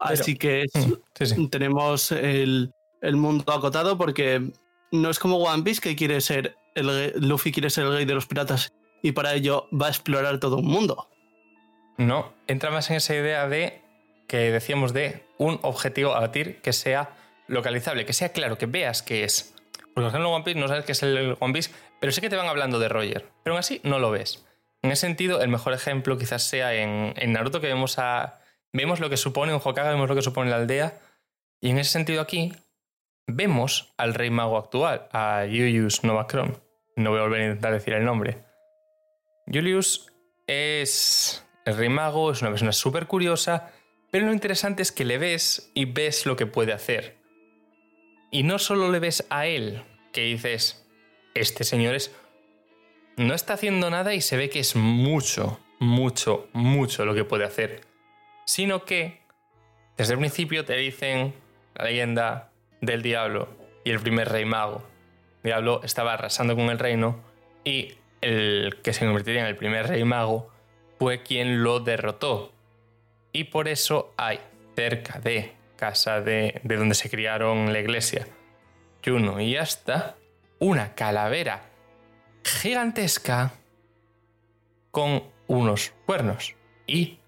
[0.00, 4.50] Así que mm, tenemos el, el, mundo acotado porque
[4.90, 8.14] no es como One Piece que quiere ser el Luffy quiere ser el rey de
[8.14, 11.06] los piratas y para ello va a explorar todo un mundo.
[11.98, 13.83] No, entra más en esa idea de
[14.26, 17.10] que decíamos de un objetivo a batir que sea
[17.46, 19.54] localizable, que sea claro, que veas qué es.
[19.94, 21.70] Por ejemplo, One Piece no sabes qué es el One Piece,
[22.00, 24.44] pero sé que te van hablando de Roger, pero aún así no lo ves.
[24.82, 28.40] En ese sentido, el mejor ejemplo quizás sea en, Naruto, que vemos, a,
[28.72, 31.00] vemos lo que supone un Hokage, vemos lo que supone la aldea,
[31.60, 32.52] y en ese sentido aquí
[33.26, 36.62] vemos al rey mago actual, a Julius Novacron.
[36.96, 38.44] No voy a volver a intentar decir el nombre.
[39.46, 40.12] Julius
[40.46, 43.72] es el rey mago, es una persona súper curiosa,
[44.14, 47.16] pero lo interesante es que le ves y ves lo que puede hacer.
[48.30, 50.86] Y no solo le ves a él, que dices,
[51.34, 52.14] este señor es...
[53.16, 57.42] No está haciendo nada y se ve que es mucho, mucho, mucho lo que puede
[57.42, 57.80] hacer.
[58.46, 59.20] Sino que
[59.96, 61.34] desde el principio te dicen
[61.74, 63.48] la leyenda del diablo
[63.82, 64.86] y el primer rey mago.
[65.42, 67.20] El diablo estaba arrasando con el reino
[67.64, 70.52] y el que se convertiría en el primer rey mago
[71.00, 72.53] fue quien lo derrotó.
[73.34, 74.38] Y por eso hay
[74.76, 78.28] cerca de casa de, de donde se criaron la iglesia,
[79.04, 80.14] Juno y hasta
[80.60, 81.68] una calavera
[82.44, 83.52] gigantesca
[84.92, 86.54] con unos cuernos.
[86.86, 87.18] Y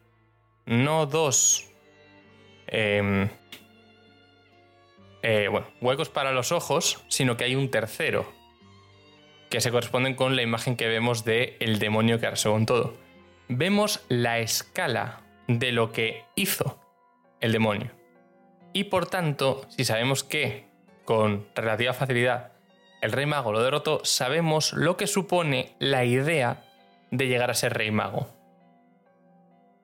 [0.64, 1.70] no dos
[2.68, 3.28] em,
[5.22, 8.32] eh, bueno, huecos para los ojos, sino que hay un tercero,
[9.50, 12.94] que se corresponden con la imagen que vemos de el demonio que arrasó con todo.
[13.48, 16.78] Vemos la escala de lo que hizo
[17.40, 17.90] el demonio.
[18.72, 20.66] Y por tanto, si sabemos que
[21.04, 22.52] con relativa facilidad
[23.00, 26.64] el rey mago lo derrotó, sabemos lo que supone la idea
[27.10, 28.28] de llegar a ser rey mago.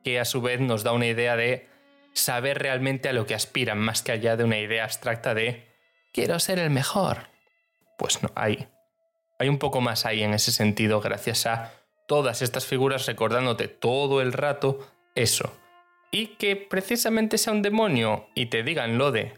[0.04, 1.68] Que a su vez nos da una idea de
[2.12, 5.68] saber realmente a lo que aspiran, más que allá de una idea abstracta de
[6.12, 7.28] quiero ser el mejor.
[7.96, 8.68] Pues no, hay,
[9.38, 11.72] hay un poco más ahí en ese sentido, gracias a
[12.06, 15.56] todas estas figuras recordándote todo el rato eso.
[16.10, 19.34] Y que precisamente sea un demonio y te digan lo de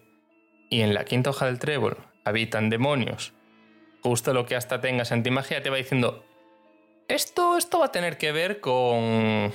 [0.71, 3.33] y en la quinta hoja del trébol habitan demonios,
[4.03, 6.25] justo lo que hasta tengas antimagia te va diciendo
[7.07, 9.53] esto, esto va a tener que ver con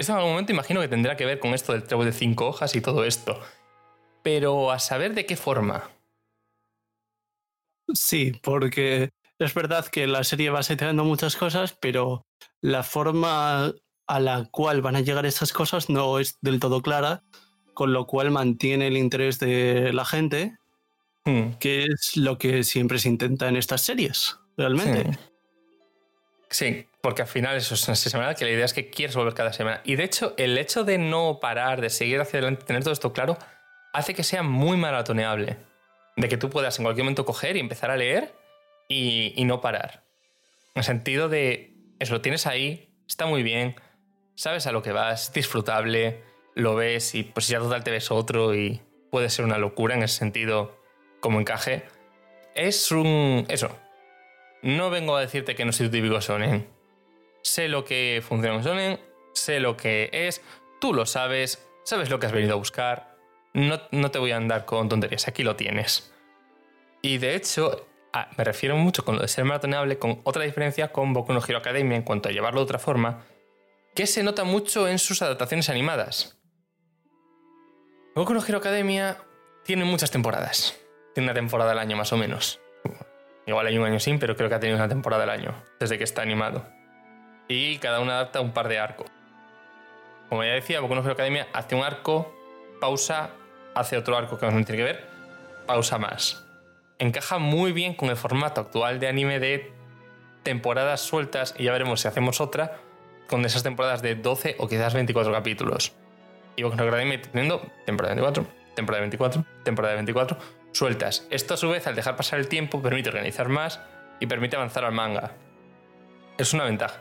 [0.00, 2.46] esto en algún momento imagino que tendrá que ver con esto del trébol de cinco
[2.46, 3.38] hojas y todo esto.
[4.22, 5.90] Pero a saber de qué forma.
[7.92, 12.26] Sí, porque es verdad que la serie va seteando muchas cosas, pero
[12.62, 13.74] la forma
[14.10, 17.22] a la cual van a llegar esas cosas no es del todo clara,
[17.74, 20.58] con lo cual mantiene el interés de la gente,
[21.24, 21.52] hmm.
[21.60, 25.16] que es lo que siempre se intenta en estas series, realmente.
[26.50, 29.34] Sí, porque al final eso es una semana que la idea es que quieres volver
[29.34, 29.80] cada semana.
[29.84, 33.12] Y de hecho, el hecho de no parar, de seguir hacia adelante, tener todo esto
[33.12, 33.38] claro,
[33.92, 35.56] hace que sea muy maratoneable.
[36.16, 38.34] De que tú puedas en cualquier momento coger y empezar a leer
[38.88, 40.02] y, no parar.
[40.74, 43.76] En el sentido de, eso lo tienes ahí, está muy bien,
[44.40, 46.22] sabes a lo que vas, disfrutable,
[46.54, 48.80] lo ves y pues ya total te ves otro y
[49.10, 50.80] puede ser una locura en ese sentido
[51.20, 51.82] como encaje.
[52.54, 53.44] Es un...
[53.50, 53.76] eso,
[54.62, 56.66] no vengo a decirte que no soy tu típico sonen.
[57.42, 59.00] Sé lo que funciona en sonen,
[59.34, 60.40] sé lo que es,
[60.80, 63.18] tú lo sabes, sabes lo que has venido a buscar.
[63.52, 66.14] No, no te voy a andar con tonterías, aquí lo tienes.
[67.02, 67.86] Y de hecho,
[68.38, 71.58] me refiero mucho con lo de ser maratoneable, con otra diferencia con Boku no Hero
[71.58, 73.26] Academia en cuanto a llevarlo de otra forma,
[73.94, 76.36] que se nota mucho en sus adaptaciones animadas.
[78.14, 79.18] Boku no Hero Academia
[79.64, 80.78] tiene muchas temporadas.
[81.14, 82.60] Tiene una temporada al año más o menos.
[83.46, 85.98] Igual hay un año sin, pero creo que ha tenido una temporada al año, desde
[85.98, 86.66] que está animado.
[87.48, 89.08] Y cada una adapta un par de arcos.
[90.28, 92.32] Como ya decía, Boku no Hero Academia hace un arco,
[92.80, 93.30] pausa,
[93.74, 95.08] hace otro arco que no tiene que ver,
[95.66, 96.46] pausa más.
[96.98, 99.72] Encaja muy bien con el formato actual de anime de
[100.42, 102.78] temporadas sueltas y ya veremos si hacemos otra
[103.30, 105.92] con esas temporadas de 12 o quizás 24 capítulos.
[106.56, 110.36] Y Hero Academia teniendo temporada 24, temporada 24, temporada 24,
[110.72, 111.28] sueltas.
[111.30, 113.80] Esto a su vez, al dejar pasar el tiempo, permite organizar más
[114.18, 115.36] y permite avanzar al manga.
[116.38, 117.00] Es una ventaja.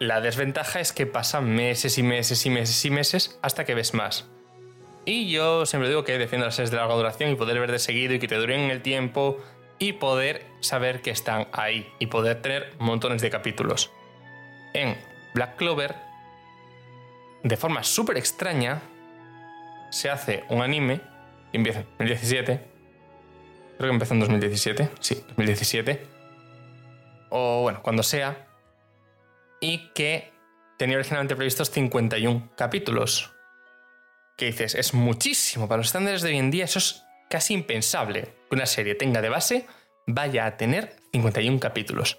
[0.00, 3.94] La desventaja es que pasan meses y meses y meses y meses hasta que ves
[3.94, 4.28] más.
[5.04, 7.78] Y yo siempre digo que defiendo las series de larga duración y poder ver de
[7.78, 9.38] seguido y que te duren el tiempo
[9.78, 13.92] y poder saber que están ahí y poder tener montones de capítulos.
[14.74, 14.96] En
[15.34, 15.94] Black Clover,
[17.42, 18.82] de forma súper extraña,
[19.90, 21.00] se hace un anime
[21.52, 22.60] empieza en 2017.
[23.76, 24.90] Creo que empezó en 2017.
[25.00, 26.06] Sí, 2017.
[27.30, 28.46] O bueno, cuando sea.
[29.60, 30.32] Y que
[30.78, 33.32] tenía originalmente previstos 51 capítulos.
[34.36, 35.68] Que dices, es muchísimo.
[35.68, 38.34] Para los estándares de hoy en día, eso es casi impensable.
[38.48, 39.66] Que una serie tenga de base,
[40.06, 42.18] vaya a tener 51 capítulos.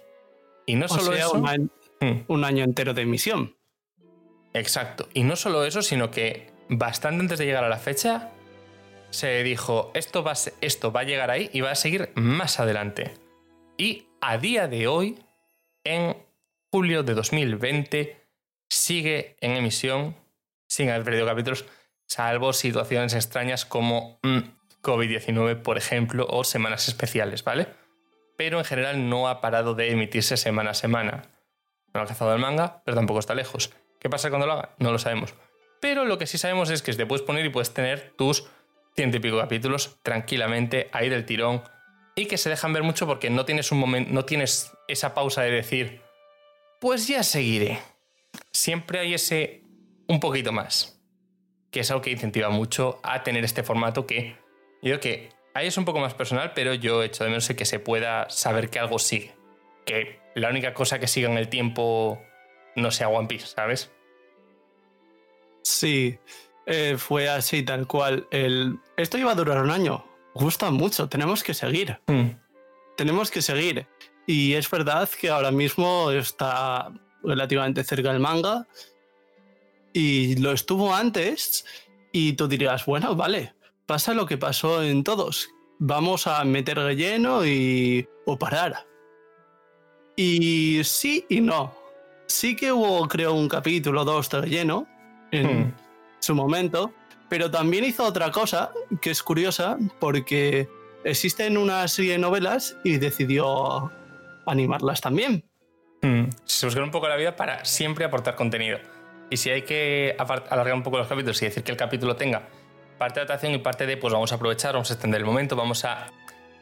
[0.66, 1.42] Y no solo eso.
[2.00, 2.22] Hmm.
[2.28, 3.56] un año entero de emisión.
[4.54, 5.08] Exacto.
[5.14, 8.30] Y no solo eso, sino que bastante antes de llegar a la fecha,
[9.10, 12.58] se dijo, esto va, a, esto va a llegar ahí y va a seguir más
[12.60, 13.12] adelante.
[13.76, 15.18] Y a día de hoy,
[15.84, 16.16] en
[16.70, 18.16] julio de 2020,
[18.68, 20.16] sigue en emisión,
[20.68, 21.66] sin haber perdido capítulos,
[22.06, 24.38] salvo situaciones extrañas como mm,
[24.82, 27.68] COVID-19, por ejemplo, o semanas especiales, ¿vale?
[28.36, 31.22] Pero en general no ha parado de emitirse semana a semana.
[31.92, 33.72] No ha alcanzado el manga, pero tampoco está lejos.
[33.98, 34.70] ¿Qué pasa cuando lo haga?
[34.78, 35.34] No lo sabemos.
[35.80, 38.48] Pero lo que sí sabemos es que te puedes poner y puedes tener tus
[38.94, 41.62] ciento y pico capítulos tranquilamente, ahí del tirón,
[42.16, 45.42] y que se dejan ver mucho porque no tienes un momento, no tienes esa pausa
[45.42, 46.02] de decir,
[46.80, 47.78] pues ya seguiré.
[48.52, 49.62] Siempre hay ese
[50.08, 51.00] un poquito más,
[51.70, 54.36] que es algo que incentiva mucho a tener este formato que
[54.82, 57.64] yo creo que ahí es un poco más personal, pero yo echo de menos que
[57.64, 59.34] se pueda saber que algo sigue.
[59.84, 62.20] Que la única cosa que siga en el tiempo
[62.76, 63.90] no sea One Piece, ¿sabes?
[65.62, 66.18] Sí,
[66.66, 68.26] eh, fue así, tal cual.
[68.30, 68.78] El...
[68.96, 70.04] Esto iba a durar un año.
[70.34, 71.98] Gusta mucho, tenemos que seguir.
[72.06, 72.30] Mm.
[72.96, 73.86] Tenemos que seguir.
[74.26, 78.66] Y es verdad que ahora mismo está relativamente cerca del manga.
[79.92, 81.64] Y lo estuvo antes.
[82.12, 83.54] Y tú dirías, bueno, vale,
[83.86, 85.48] pasa lo que pasó en todos.
[85.78, 88.08] Vamos a meter relleno y.
[88.26, 88.86] o parar.
[90.22, 91.74] Y sí y no.
[92.26, 94.86] Sí que hubo, creo, un capítulo dos de relleno
[95.30, 95.74] en Hmm.
[96.18, 96.92] su momento,
[97.30, 100.68] pero también hizo otra cosa que es curiosa porque
[101.04, 103.90] existen una serie de novelas y decidió
[104.44, 105.42] animarlas también.
[106.02, 106.24] Mm.
[106.44, 108.78] Se buscan un poco la vida para siempre aportar contenido.
[109.30, 112.46] Y si hay que alargar un poco los capítulos y decir que el capítulo tenga
[112.98, 115.56] parte de adaptación y parte de, pues vamos a aprovechar, vamos a extender el momento,
[115.56, 116.08] vamos a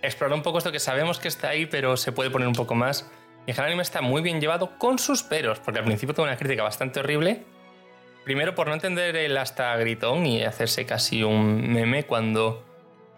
[0.01, 2.77] explorar un poco esto que sabemos que está ahí, pero se puede poner un poco
[2.77, 3.11] más.
[3.49, 6.37] Y el anime está muy bien llevado con sus peros, porque al principio tuvo una
[6.37, 7.45] crítica bastante horrible.
[8.23, 12.63] Primero por no entender el hasta gritón y hacerse casi un meme cuando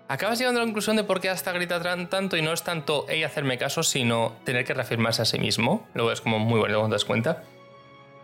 [0.06, 2.62] acabas llegando a la conclusión de por qué hasta grita tan- tanto y no es
[2.62, 5.88] tanto ella hacerme caso, sino tener que reafirmarse a sí mismo.
[5.94, 7.42] Luego es como muy bueno cuando te das cuenta.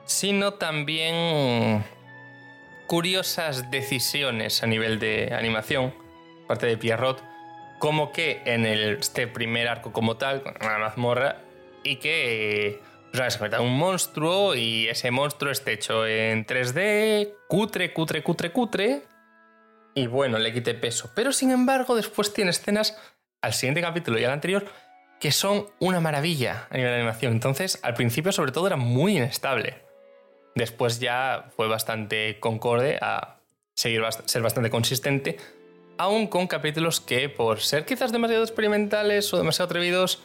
[0.04, 1.84] Sino también
[2.86, 5.92] curiosas decisiones a nivel de animación,
[6.46, 7.20] parte de Pierrot,
[7.80, 11.38] como que en este primer arco como tal, con una mazmorra,
[11.86, 12.80] y que
[13.12, 18.22] pues, se convierte en un monstruo y ese monstruo esté hecho en 3D, cutre, cutre,
[18.22, 19.02] cutre, cutre,
[19.94, 21.10] y bueno, le quite peso.
[21.14, 22.98] Pero sin embargo, después tiene escenas
[23.40, 24.66] al siguiente capítulo y al anterior
[25.20, 27.32] que son una maravilla a nivel de animación.
[27.32, 29.82] Entonces, al principio, sobre todo, era muy inestable.
[30.54, 33.40] Después ya fue bastante concorde a
[33.74, 35.38] seguir ser bastante consistente,
[35.96, 40.22] aún con capítulos que, por ser quizás demasiado experimentales o demasiado atrevidos,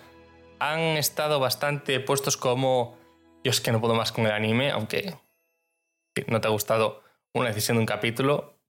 [0.62, 2.95] han estado bastante puestos como
[3.43, 5.16] yo es que no puedo más con el anime, aunque
[6.28, 7.01] no te ha gustado
[7.34, 8.59] una decisión de un capítulo.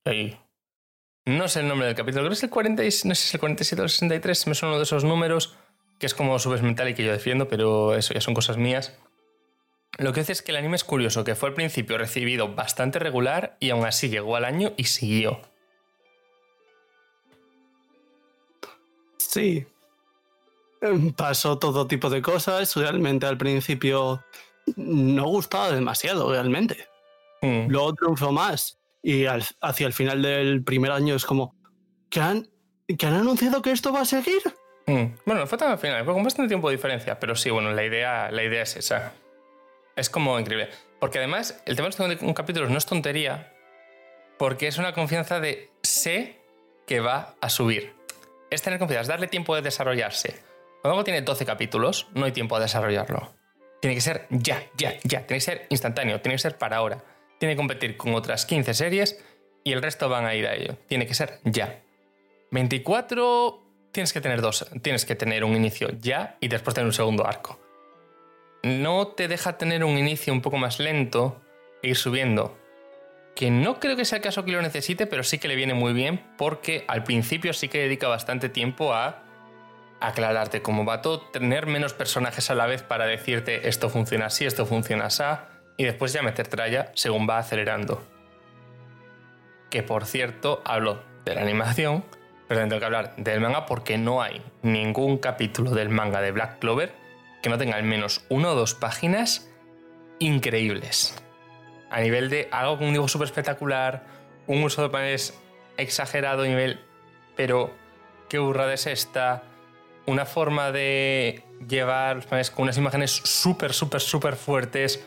[1.26, 3.28] no sé el nombre del capítulo, creo que es el 40, y- no sé si
[3.28, 5.55] es el 47 o el 63, me suena uno de esos números,
[5.99, 8.99] que es como subes mental y que yo defiendo, pero eso ya son cosas mías.
[9.99, 12.99] Lo que hace es que el anime es curioso, que fue al principio recibido bastante
[12.99, 15.43] regular y aún así llegó al año y siguió.
[19.18, 19.66] Sí.
[21.16, 22.74] Pasó todo tipo de cosas.
[22.76, 24.24] Realmente al principio
[24.76, 26.89] no gustaba demasiado, realmente.
[27.41, 27.68] Mm.
[27.68, 28.78] Luego triunfó más.
[29.03, 31.57] Y al- hacia el final del primer año es como,
[32.09, 32.49] ¿que han,
[32.99, 34.41] ¿que han anunciado que esto va a seguir?
[34.87, 35.14] Mm.
[35.24, 37.85] Bueno, no fue tan al final, con bastante tiempo de diferencia, pero sí, bueno, la
[37.85, 39.12] idea, la idea es esa.
[39.97, 40.68] Es como increíble.
[41.01, 43.53] Porque además, el tema de un capítulo no es tontería,
[44.39, 46.41] porque es una confianza de sé
[46.87, 47.95] que va a subir.
[48.51, 50.43] Es tener confianza, es darle tiempo de desarrollarse.
[50.85, 53.33] Algo tiene 12 capítulos, no hay tiempo a desarrollarlo.
[53.80, 55.26] Tiene que ser ya, ya, ya.
[55.26, 57.05] Tiene que ser instantáneo, tiene que ser para ahora.
[57.39, 59.22] Tiene que competir con otras 15 series
[59.64, 60.76] y el resto van a ir a ello.
[60.89, 61.83] Tiene que ser ya.
[62.51, 63.62] 24
[63.93, 67.26] tienes que tener dos, tienes que tener un inicio ya y después tener un segundo
[67.26, 67.61] arco.
[68.62, 71.43] No te deja tener un inicio un poco más lento
[71.83, 72.59] e ir subiendo.
[73.35, 75.74] Que no creo que sea el caso que lo necesite, pero sí que le viene
[75.74, 79.24] muy bien porque al principio sí que dedica bastante tiempo a
[80.07, 84.44] aclararte cómo va todo, tener menos personajes a la vez para decirte esto funciona así,
[84.44, 85.22] esto funciona así,
[85.76, 88.03] y después ya meter tralla según va acelerando.
[89.70, 92.05] Que por cierto, hablo de la animación,
[92.48, 96.59] pero tengo que hablar del manga porque no hay ningún capítulo del manga de Black
[96.59, 96.94] Clover
[97.42, 99.50] que no tenga al menos una o dos páginas
[100.18, 101.16] increíbles.
[101.90, 104.05] A nivel de algo con un dibujo súper espectacular,
[104.46, 105.38] un uso de paneles
[105.76, 106.80] exagerado a nivel,
[107.36, 107.70] pero
[108.28, 109.42] qué burrada es esta,
[110.07, 115.07] una forma de llevar con unas imágenes súper, súper, súper fuertes.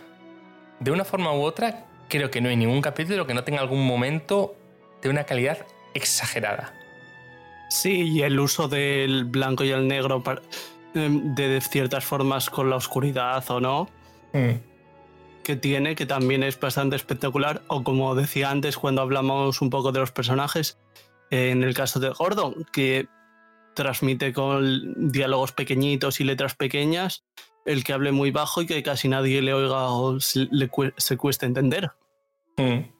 [0.79, 3.85] De una forma u otra, creo que no hay ningún capítulo que no tenga algún
[3.85, 4.55] momento
[5.01, 6.73] de una calidad exagerada.
[7.69, 10.23] Sí, y el uso del blanco y el negro
[10.93, 13.89] de ciertas formas con la oscuridad o no,
[15.43, 17.61] que tiene, que también es bastante espectacular.
[17.67, 20.77] O como decía antes cuando hablamos un poco de los personajes,
[21.31, 23.07] en el caso de Gordon, que
[23.75, 27.23] transmite con diálogos pequeñitos y letras pequeñas,
[27.65, 31.17] el que hable muy bajo y que casi nadie le oiga o se, le se
[31.17, 31.91] cueste entender.
[32.57, 32.95] Mm.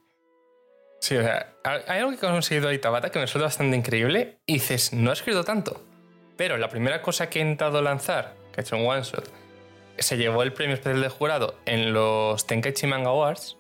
[0.99, 4.39] Sí, o sea, hay algo que ha conseguido ahí Tabata que me suena bastante increíble
[4.45, 5.83] y dices, no ha escrito tanto.
[6.35, 9.31] Pero la primera cosa que he intentado lanzar, que ha hecho un one shot,
[9.97, 13.57] se llevó el premio especial de jurado en los Tenkaichi Manga Awards.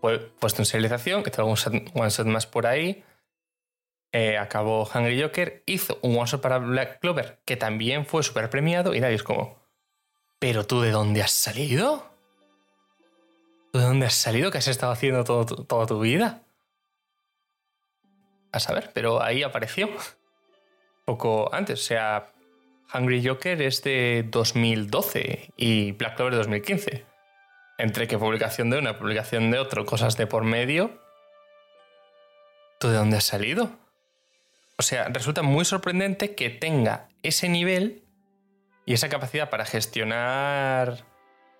[0.00, 3.04] Puesto en serialización, que tengo un one shot más por ahí.
[4.12, 8.48] Eh, acabó Hungry Joker, hizo un one shot para Black Clover, que también fue súper
[8.48, 9.58] premiado, y nadie es como,
[10.38, 12.08] ¿pero tú de dónde has salido?
[13.70, 14.50] ¿Tú de dónde has salido?
[14.50, 16.42] ¿Qué has estado haciendo todo, toda tu vida?
[18.50, 19.90] A saber, pero ahí apareció.
[21.04, 22.32] Poco antes, o sea,
[22.94, 27.06] Hungry Joker es de 2012 y Black Clover de 2015.
[27.76, 30.98] Entre que publicación de una, publicación de otro, cosas de por medio.
[32.80, 33.70] ¿Tú de dónde has salido?
[34.78, 38.02] O sea, resulta muy sorprendente que tenga ese nivel
[38.86, 41.04] y esa capacidad para gestionar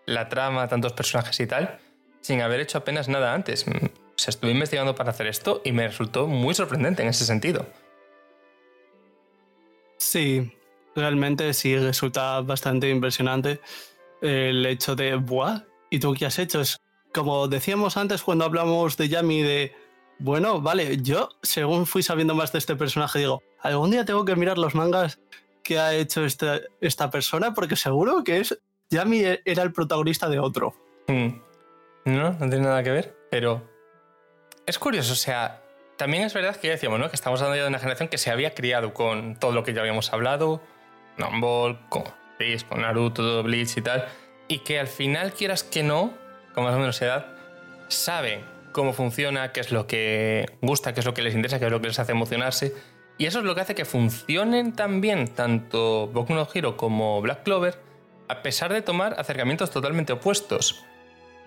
[0.06, 1.80] la trama, tantos personajes y tal,
[2.20, 3.66] sin haber hecho apenas nada antes.
[3.66, 3.70] O
[4.16, 7.66] sea, estuve investigando para hacer esto y me resultó muy sorprendente en ese sentido.
[9.96, 10.56] Sí,
[10.94, 13.60] realmente sí resulta bastante impresionante
[14.22, 15.64] el hecho de, ¡buah!
[15.90, 16.60] ¿Y tú qué has hecho?
[16.60, 16.78] Es
[17.12, 19.74] como decíamos antes cuando hablamos de Yami, de,
[20.18, 24.36] bueno, vale, yo según fui sabiendo más de este personaje, digo, algún día tengo que
[24.36, 25.20] mirar los mangas
[25.62, 28.58] que ha hecho esta, esta persona porque seguro que es
[28.90, 30.74] Yami era el protagonista de otro.
[31.06, 31.40] Hmm.
[32.04, 33.68] No, no tiene nada que ver, pero
[34.66, 35.62] es curioso, o sea,
[35.96, 37.10] también es verdad que ya decíamos, ¿no?
[37.10, 39.74] Que estamos hablando ya de una generación que se había criado con todo lo que
[39.74, 40.62] ya habíamos hablado,
[41.40, 42.04] Ball, con
[42.38, 44.06] Bleach, con Naruto, Bleach y tal,
[44.46, 46.14] y que al final, quieras que no,
[46.54, 47.26] con más o menos edad,
[47.88, 51.66] saben cómo funciona, qué es lo que gusta, qué es lo que les interesa, qué
[51.66, 52.74] es lo que les hace emocionarse.
[53.18, 57.20] Y eso es lo que hace que funcionen tan bien tanto Boku no Hero como
[57.20, 57.80] Black Clover,
[58.28, 60.84] a pesar de tomar acercamientos totalmente opuestos.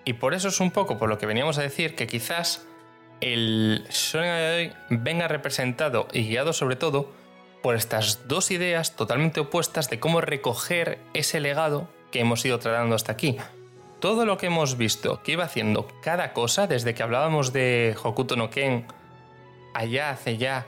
[0.04, 2.66] Y por eso es un poco por lo que veníamos a decir que quizás
[3.20, 7.12] el Shonen de hoy venga representado y guiado sobre todo
[7.62, 12.96] por estas dos ideas totalmente opuestas de cómo recoger ese legado que hemos ido tratando
[12.96, 13.38] hasta aquí.
[14.02, 18.34] Todo lo que hemos visto que iba haciendo cada cosa, desde que hablábamos de Hokuto
[18.34, 18.84] no Ken
[19.74, 20.66] allá hace ya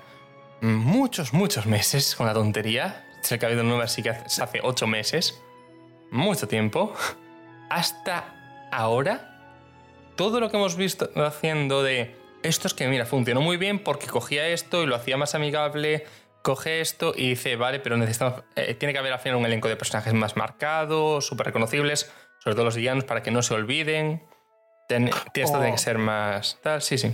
[0.60, 4.86] muchos, muchos meses con la tontería, sé que ha habido nueva así que hace ocho
[4.86, 5.42] meses,
[6.12, 6.94] mucho tiempo,
[7.70, 9.58] hasta ahora,
[10.14, 12.14] todo lo que hemos visto haciendo de
[12.44, 16.06] esto es que, mira, funcionó muy bien porque cogía esto y lo hacía más amigable,
[16.42, 19.66] coge esto y dice, vale, pero necesitamos, eh, tiene que haber al final un elenco
[19.66, 22.12] de personajes más marcados, súper reconocibles,
[22.44, 24.22] sobre todo los villanos, para que no se olviden.
[24.88, 27.12] esto tiene que ser más tal, sí, sí.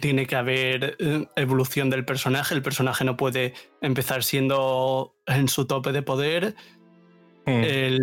[0.00, 5.66] Tiene que haber eh, evolución del personaje, el personaje no puede empezar siendo en su
[5.66, 6.54] tope de poder.
[7.46, 7.96] Hmm.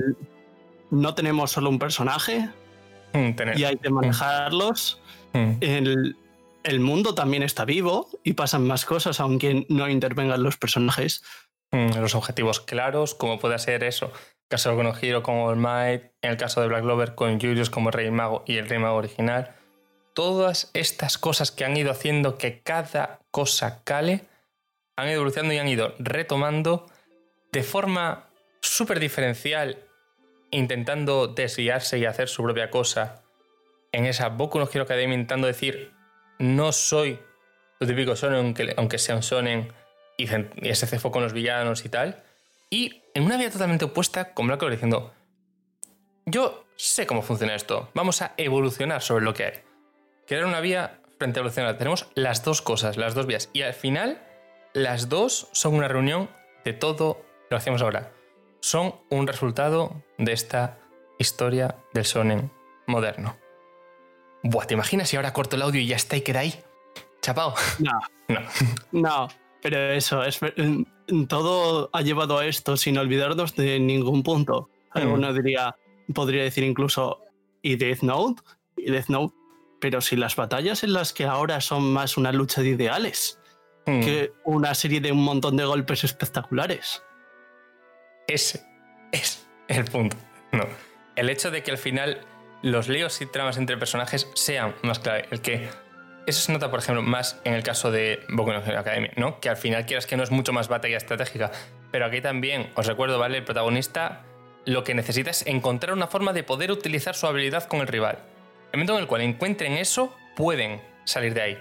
[0.89, 2.49] no tenemos solo un personaje
[3.13, 3.93] hmm, y hay que hmm.
[3.93, 5.01] manejarlos.
[5.33, 6.15] El,
[6.63, 11.23] el mundo también está vivo y pasan más cosas aunque no intervengan los personajes.
[11.71, 14.11] Los objetivos claros, como puede ser eso.
[14.47, 17.91] Caso de Konohiro con All Might, en el caso de Black Clover con Julius como
[17.91, 19.55] Rey Mago y el Rey Mago original.
[20.13, 24.25] Todas estas cosas que han ido haciendo que cada cosa cale,
[24.95, 26.87] han ido evolucionando y han ido retomando
[27.51, 28.29] de forma
[28.61, 29.79] súper diferencial,
[30.49, 33.23] intentando desviarse y hacer su propia cosa.
[33.91, 35.91] En esa Boku no Hero Academia intentando decir,
[36.39, 37.19] no soy
[37.79, 39.71] lo típico sonen, aunque, sea un sonen
[40.17, 40.27] y,
[40.67, 42.23] ese con los villanos y tal.
[42.69, 45.13] Y en una vía totalmente opuesta con Black diciendo,
[46.25, 49.53] yo sé cómo funciona esto, vamos a evolucionar sobre lo que hay.
[50.25, 51.77] Crear una vía frente a evolucionar.
[51.77, 53.49] Tenemos las dos cosas, las dos vías.
[53.53, 54.21] Y al final,
[54.73, 56.29] las dos son una reunión
[56.65, 58.11] de todo lo que hacemos ahora.
[58.59, 60.77] Son un resultado de esta
[61.17, 62.51] historia del sonen
[62.85, 63.37] moderno.
[64.43, 66.61] Buah, ¿te imaginas si ahora corto el audio y ya está y queda ahí?
[67.21, 67.53] Chapao.
[67.79, 67.99] No.
[68.29, 68.41] No.
[68.91, 69.27] No,
[69.61, 70.37] pero eso, es,
[71.27, 74.69] todo ha llevado a esto sin olvidarnos de ningún punto.
[74.91, 75.35] Alguno mm.
[75.35, 75.75] diría,
[76.13, 77.21] podría decir incluso,
[77.61, 78.41] ¿y Death Note?
[78.75, 79.35] ¿Y Death Note?
[79.79, 83.39] Pero si las batallas en las que ahora son más una lucha de ideales
[83.85, 84.01] mm.
[84.01, 87.03] que una serie de un montón de golpes espectaculares.
[88.27, 88.65] Ese
[89.11, 90.17] es el punto.
[90.51, 90.65] No.
[91.15, 92.21] El hecho de que al final
[92.61, 95.25] los líos y tramas entre personajes sean más clave.
[95.31, 95.69] El que
[96.27, 99.39] eso se nota, por ejemplo, más en el caso de Boku no Hero Academy, ¿no?
[99.39, 101.51] Que al final quieras que no es mucho más batalla estratégica.
[101.89, 103.37] Pero aquí también, os recuerdo, ¿vale?
[103.37, 104.23] El protagonista
[104.65, 108.19] lo que necesita es encontrar una forma de poder utilizar su habilidad con el rival.
[108.73, 111.57] El momento en el cual encuentren eso, pueden salir de ahí.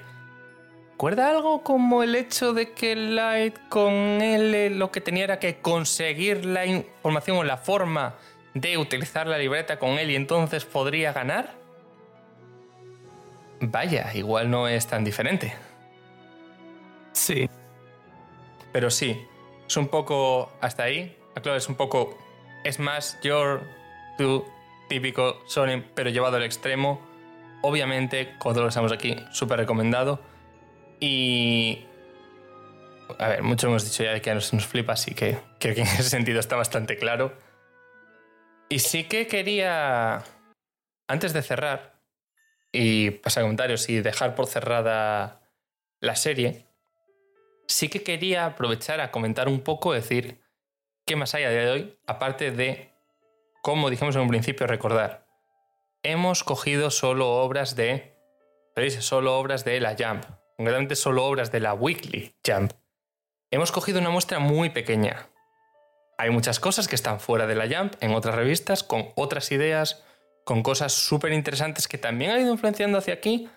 [0.90, 5.60] ¿Recuerda algo como el hecho de que Light con él lo que tenía era que
[5.60, 8.16] conseguir la información o la forma
[8.54, 11.65] de utilizar la libreta con él y entonces podría ganar?
[13.60, 15.54] Vaya, igual no es tan diferente.
[17.12, 17.48] Sí.
[18.72, 19.26] Pero sí,
[19.66, 21.16] es un poco hasta ahí.
[21.34, 22.16] Claro, es un poco.
[22.64, 23.62] Es más, your,
[24.18, 24.44] tu
[24.88, 27.00] típico Sonic, pero llevado al extremo.
[27.62, 30.20] Obviamente, cuando lo estamos aquí, súper recomendado.
[31.00, 31.86] Y.
[33.18, 35.82] A ver, mucho hemos dicho ya de que nos, nos flipa, así que creo que
[35.82, 37.32] en ese sentido está bastante claro.
[38.68, 40.24] Y sí que quería,
[41.06, 41.95] antes de cerrar
[42.76, 45.40] y pasar comentarios y dejar por cerrada
[46.00, 46.66] la serie,
[47.66, 50.42] sí que quería aprovechar a comentar un poco, decir
[51.06, 52.92] qué más hay a día de hoy, aparte de,
[53.62, 55.26] como dijimos en un principio, recordar.
[56.02, 58.14] Hemos cogido solo obras de,
[58.76, 60.24] dice, solo obras de la Jump,
[60.56, 62.72] concretamente solo obras de la Weekly Jump.
[63.50, 65.30] Hemos cogido una muestra muy pequeña,
[66.18, 70.05] hay muchas cosas que están fuera de la Jump en otras revistas, con otras ideas,
[70.46, 73.48] con cosas súper interesantes que también han ido influenciando hacia aquí,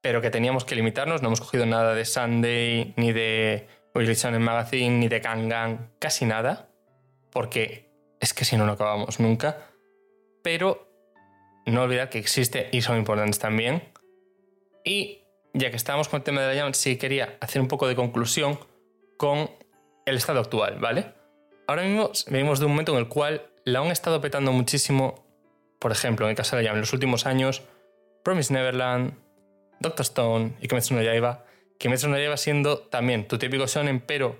[0.00, 1.20] pero que teníamos que limitarnos.
[1.20, 3.66] No hemos cogido nada de Sunday, ni de
[3.96, 6.68] Weekly Shonen Magazine, ni de Kangan, casi nada,
[7.32, 7.90] porque
[8.20, 9.58] es que si no, no acabamos nunca.
[10.44, 10.88] Pero
[11.66, 13.82] no olvidar que existe y son importantes también.
[14.84, 17.88] Y ya que estábamos con el tema de la Jump, sí quería hacer un poco
[17.88, 18.60] de conclusión
[19.16, 19.50] con
[20.04, 21.16] el estado actual, ¿vale?
[21.66, 25.25] ahora mismo venimos de un momento en el cual la han estado petando muchísimo,
[25.86, 27.62] por ejemplo, en el caso de la en los últimos años,
[28.24, 29.14] Promise Neverland,
[29.78, 31.44] Doctor Stone y Kimetsu no Yaiba.
[31.78, 34.36] Kimetsu no Yaiba siendo también tu típico shonen, pero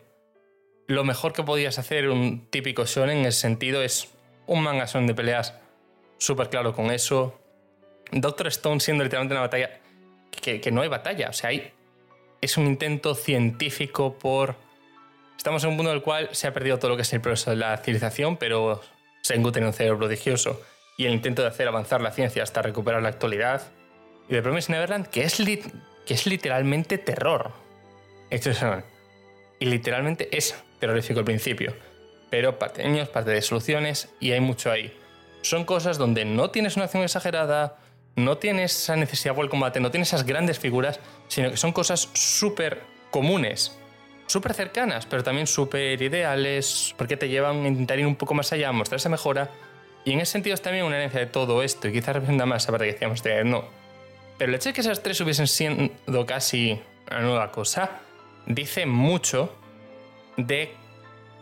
[0.89, 4.09] lo mejor que podías hacer un típico shonen en ese sentido es
[4.49, 5.55] un manga son de peleas
[6.19, 7.39] súper claro con eso.
[8.11, 9.71] Doctor Stone siendo literalmente una batalla
[10.33, 11.73] que, que no hay batalla, o sea, hay,
[12.41, 14.57] es un intento científico por
[15.37, 17.21] Estamos en un mundo en el cual se ha perdido todo lo que es el
[17.21, 18.81] proceso de la civilización, pero
[19.23, 20.61] Sengu tiene un cerebro prodigioso
[20.97, 23.63] y el intento de hacer avanzar la ciencia hasta recuperar la actualidad.
[24.29, 27.53] Y de Promise Neverland, que es, que es literalmente terror.
[29.59, 31.75] Y literalmente es terrorífico al principio.
[32.31, 34.93] Pero niños, parte de soluciones y hay mucho ahí.
[35.43, 37.79] Son cosas donde no tienes una acción exagerada,
[38.17, 41.73] no tienes esa necesidad por el combate, no tienes esas grandes figuras, sino que son
[41.73, 42.81] cosas súper
[43.11, 43.79] comunes
[44.27, 48.53] súper cercanas, pero también súper ideales, porque te llevan a intentar ir un poco más
[48.53, 49.51] allá, a mostrar esa mejora.
[50.07, 52.63] Y en ese sentido es también una herencia de todo esto, y quizás representa más
[52.63, 53.65] esa parte que decíamos de no.
[54.39, 56.81] Pero el hecho de que esas tres hubiesen sido casi
[57.11, 57.91] una nueva cosa,
[58.47, 59.53] dice mucho
[60.37, 60.73] de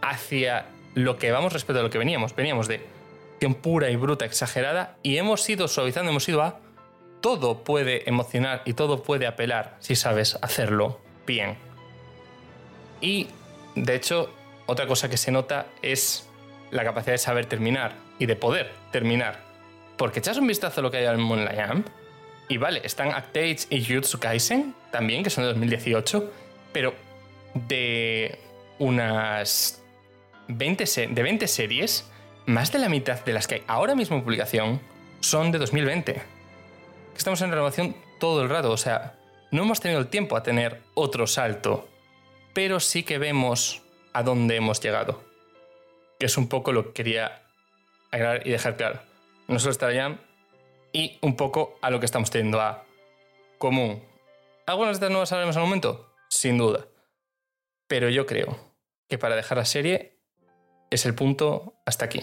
[0.00, 2.34] hacia lo que vamos respecto a lo que veníamos.
[2.34, 2.80] Veníamos de
[3.34, 6.60] acción pura y bruta, exagerada, y hemos ido suavizando, hemos ido a
[7.20, 11.58] todo puede emocionar y todo puede apelar si sabes hacerlo bien.
[13.02, 13.28] Y,
[13.74, 14.30] de hecho,
[14.64, 16.26] otra cosa que se nota es
[16.70, 19.40] la capacidad de saber terminar y de poder terminar.
[19.96, 21.88] Porque echas un vistazo a lo que hay al Moonlight Jump,
[22.48, 26.30] y vale, están Actage y Jujutsu Kaisen también, que son de 2018,
[26.72, 26.94] pero
[27.54, 28.38] de
[28.78, 29.82] unas
[30.48, 32.10] 20, de 20 series,
[32.46, 34.80] más de la mitad de las que hay ahora mismo en publicación
[35.20, 36.20] son de 2020.
[37.16, 39.14] Estamos en renovación todo el rato, o sea,
[39.50, 41.88] no hemos tenido el tiempo a tener otro salto
[42.54, 43.82] pero sí que vemos
[44.14, 45.22] a dónde hemos llegado.
[46.18, 47.42] Que es un poco lo que quería
[48.44, 49.00] y dejar claro.
[49.48, 50.18] No solo está Jam
[50.92, 52.84] y un poco a lo que estamos teniendo a
[53.58, 54.02] común.
[54.66, 56.14] ¿Algunas de estas nuevas sabremos al momento?
[56.28, 56.86] Sin duda.
[57.86, 58.58] Pero yo creo
[59.08, 60.18] que para dejar la serie
[60.90, 62.22] es el punto hasta aquí.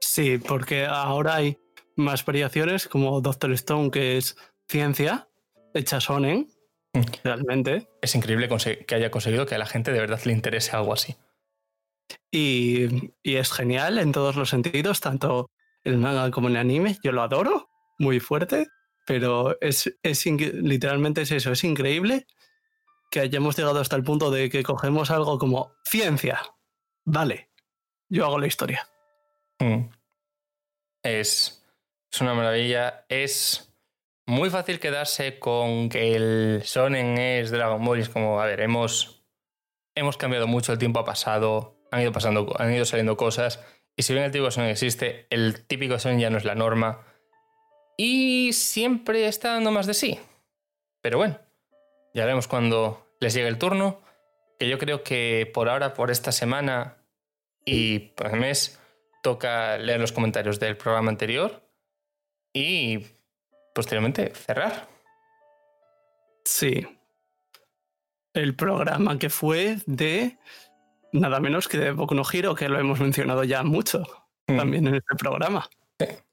[0.00, 1.58] Sí, porque ahora hay
[1.96, 4.36] más variaciones como Doctor Stone, que es
[4.68, 5.28] ciencia,
[5.74, 6.48] hecha sonen,
[7.24, 7.88] realmente.
[8.02, 8.48] Es increíble
[8.86, 11.16] que haya conseguido que a la gente de verdad le interese algo así.
[12.30, 15.50] Y, es genial en todos los sentidos, tanto
[15.84, 16.98] el manga como el anime.
[17.02, 18.66] Yo lo adoro, muy fuerte,
[19.06, 22.26] pero es, es literalmente es eso, es increíble
[23.10, 26.42] que hayamos llegado hasta el punto de que cogemos algo como ciencia.
[27.04, 27.50] Vale,
[28.08, 28.88] yo hago la historia.
[29.58, 29.88] Mm.
[31.02, 31.64] Es,
[32.12, 33.06] es una maravilla.
[33.08, 33.74] Es
[34.26, 38.60] muy fácil quedarse con que el Sonen es Dragon Ball y es como, a ver,
[38.60, 39.24] hemos,
[39.94, 43.60] hemos cambiado mucho, el tiempo ha pasado, han ido, pasando, han ido saliendo cosas.
[43.96, 47.04] Y si bien el típico Sonen existe, el típico Sonen ya no es la norma.
[47.96, 50.20] Y siempre está dando más de sí.
[51.02, 51.38] Pero bueno,
[52.14, 54.00] ya veremos cuando les llegue el turno.
[54.58, 56.96] Que yo creo que por ahora, por esta semana
[57.64, 58.80] y por el mes,
[59.22, 61.62] toca leer los comentarios del programa anterior.
[62.52, 63.06] Y
[63.74, 64.88] posteriormente cerrar.
[66.44, 66.86] Sí.
[68.32, 70.38] El programa que fue de
[71.12, 74.02] nada menos que de Boku no Hero, que lo hemos mencionado ya mucho
[74.46, 74.56] mm.
[74.56, 75.68] también en este programa.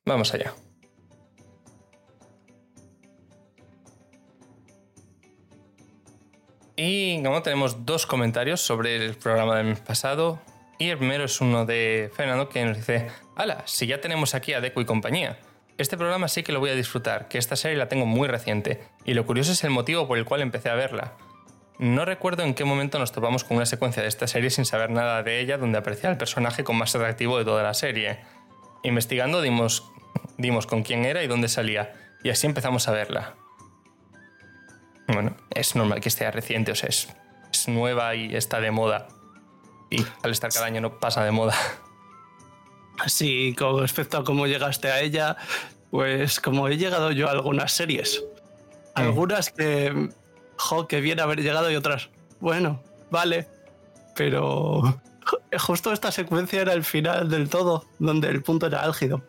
[0.06, 0.54] Vamos allá.
[6.78, 10.42] Y tenemos dos comentarios sobre el programa del mes pasado,
[10.78, 14.52] y el primero es uno de Fernando que nos dice, ala, si ya tenemos aquí
[14.52, 15.40] a Deku y compañía,
[15.78, 18.84] este programa sí que lo voy a disfrutar, que esta serie la tengo muy reciente,
[19.06, 21.14] y lo curioso es el motivo por el cual empecé a verla.
[21.78, 24.90] No recuerdo en qué momento nos topamos con una secuencia de esta serie sin saber
[24.90, 28.20] nada de ella, donde aparecía el personaje con más atractivo de toda la serie.
[28.84, 29.84] Investigando dimos,
[30.38, 33.36] dimos con quién era y dónde salía, y así empezamos a verla.
[35.08, 37.10] Bueno, es normal que esté reciente, o sea, es,
[37.52, 39.08] es nueva y está de moda.
[39.90, 41.56] Y al estar cada año no pasa de moda.
[43.08, 45.36] Sí, con respecto a cómo llegaste a ella,
[45.92, 48.24] pues como he llegado yo a algunas series.
[48.96, 50.10] Algunas que,
[50.58, 52.82] jo, que bien haber llegado y otras, bueno,
[53.12, 53.48] vale,
[54.16, 55.00] pero
[55.60, 59.24] justo esta secuencia era el final del todo, donde el punto era álgido.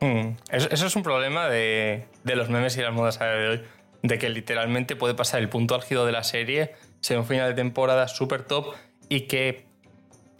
[0.00, 3.62] Mm, Eso, es un problema de, los memes y las modas de hoy,
[4.02, 7.54] de que literalmente puede pasar el punto álgido de la serie, ser un final de
[7.54, 8.74] temporada súper top
[9.08, 9.66] y que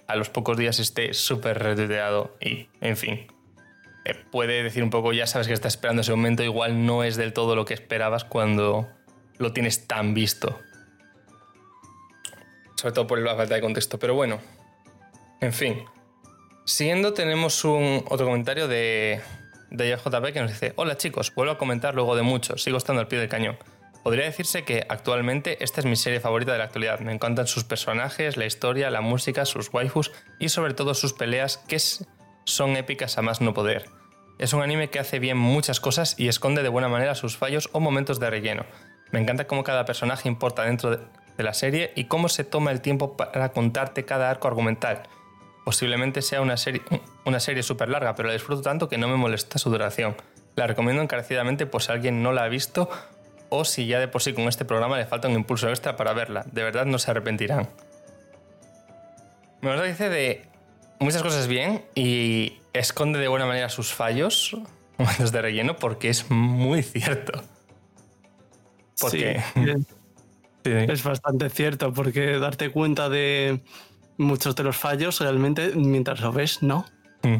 [0.07, 3.26] a los pocos días esté súper retuiteado y, en fin,
[4.05, 7.16] eh, puede decir un poco, ya sabes que estás esperando ese momento, igual no es
[7.16, 8.89] del todo lo que esperabas cuando
[9.39, 10.59] lo tienes tan visto.
[12.76, 14.39] Sobre todo por la falta de contexto, pero bueno,
[15.41, 15.84] en fin.
[16.64, 19.20] Siguiendo tenemos un otro comentario de,
[19.70, 23.01] de JP que nos dice, hola chicos, vuelvo a comentar luego de mucho, sigo estando
[23.01, 23.57] al pie del cañón.
[24.07, 27.01] Podría decirse que actualmente esta es mi serie favorita de la actualidad.
[27.01, 31.57] Me encantan sus personajes, la historia, la música, sus waifus y sobre todo sus peleas
[31.57, 31.80] que
[32.45, 33.87] son épicas a más no poder.
[34.39, 37.68] Es un anime que hace bien muchas cosas y esconde de buena manera sus fallos
[37.72, 38.64] o momentos de relleno.
[39.11, 40.98] Me encanta cómo cada personaje importa dentro de,
[41.38, 45.02] la serie y cómo se toma el tiempo para contarte cada arco argumental.
[45.66, 46.80] Posiblemente sea una serie,
[47.26, 50.16] una serie súper larga, pero la disfruto tanto que no me molesta su duración.
[50.54, 52.88] La recomiendo encarecidamente por si alguien no la ha visto
[53.50, 56.14] o si ya de por sí con este programa le falta un impulso extra para
[56.14, 56.44] verla.
[56.50, 57.68] De verdad no se arrepentirán.
[59.61, 60.46] Me lo dice de
[60.98, 64.57] muchas cosas bien y esconde de buena manera sus fallos,
[64.98, 67.42] momentos de relleno, porque es muy cierto.
[69.01, 69.40] Porque...
[70.64, 73.61] Sí, es bastante cierto, porque darte cuenta de
[74.16, 76.84] muchos de los fallos realmente mientras lo ves, no.
[77.22, 77.36] Mm.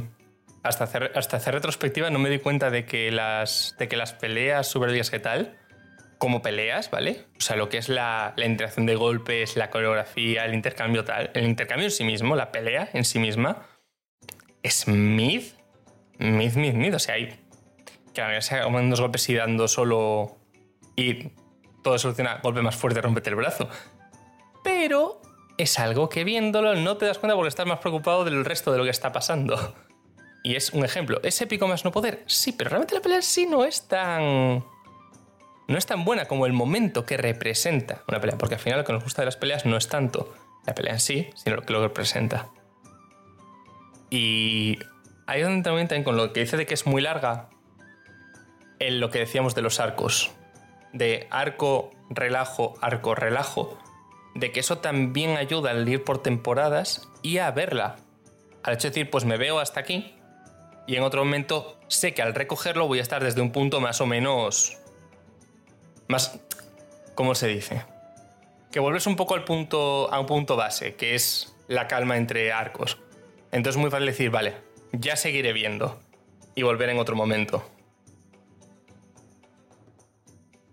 [0.63, 4.13] Hasta hacer, hasta hacer retrospectiva no me di cuenta de que las, de que las
[4.13, 5.59] peleas super días que tal,
[6.19, 7.25] como peleas, ¿vale?
[7.37, 11.31] O sea, lo que es la, la interacción de golpes, la coreografía, el intercambio tal,
[11.35, 13.67] el intercambio en sí mismo, la pelea en sí misma,
[14.63, 15.43] es mid,
[16.19, 16.95] mid, mid, mid.
[16.95, 17.39] O sea, hay
[18.15, 20.39] que la se dos golpes y dando solo
[20.97, 21.33] y
[21.87, 23.69] todo soluciona golpe más fuerte, rompete el brazo.
[24.65, 25.23] Pero
[25.57, 28.79] es algo que viéndolo no te das cuenta porque estás más preocupado del resto de
[28.79, 29.57] lo que está pasando.
[30.43, 31.21] Y es un ejemplo.
[31.23, 32.25] ¿Es épico más no poder?
[32.27, 34.65] Sí, pero realmente la pelea sí no es tan.
[35.69, 38.37] No es tan buena como el momento que representa una pelea.
[38.37, 40.35] Porque al final lo que nos gusta de las peleas no es tanto
[40.67, 42.49] la pelea en sí, sino lo que lo representa.
[44.11, 44.81] Y
[45.29, 47.49] ahí es donde también, también con lo que dice de que es muy larga,
[48.81, 50.33] en lo que decíamos de los arcos.
[50.97, 53.79] De arco, relajo, arco, relajo.
[54.35, 57.97] De que eso también ayuda al ir por temporadas y a verla.
[58.63, 60.15] Al hecho de decir, pues me veo hasta aquí.
[60.87, 64.01] Y en otro momento sé que al recogerlo voy a estar desde un punto más
[64.01, 64.79] o menos.
[66.09, 66.39] Más.
[67.15, 67.85] ¿Cómo se dice?
[68.73, 70.11] Que vuelves un poco al punto.
[70.11, 72.99] a un punto base, que es la calma entre arcos.
[73.53, 74.55] Entonces es muy fácil decir, vale,
[74.93, 76.01] ya seguiré viendo.
[76.55, 77.76] Y volver en otro momento.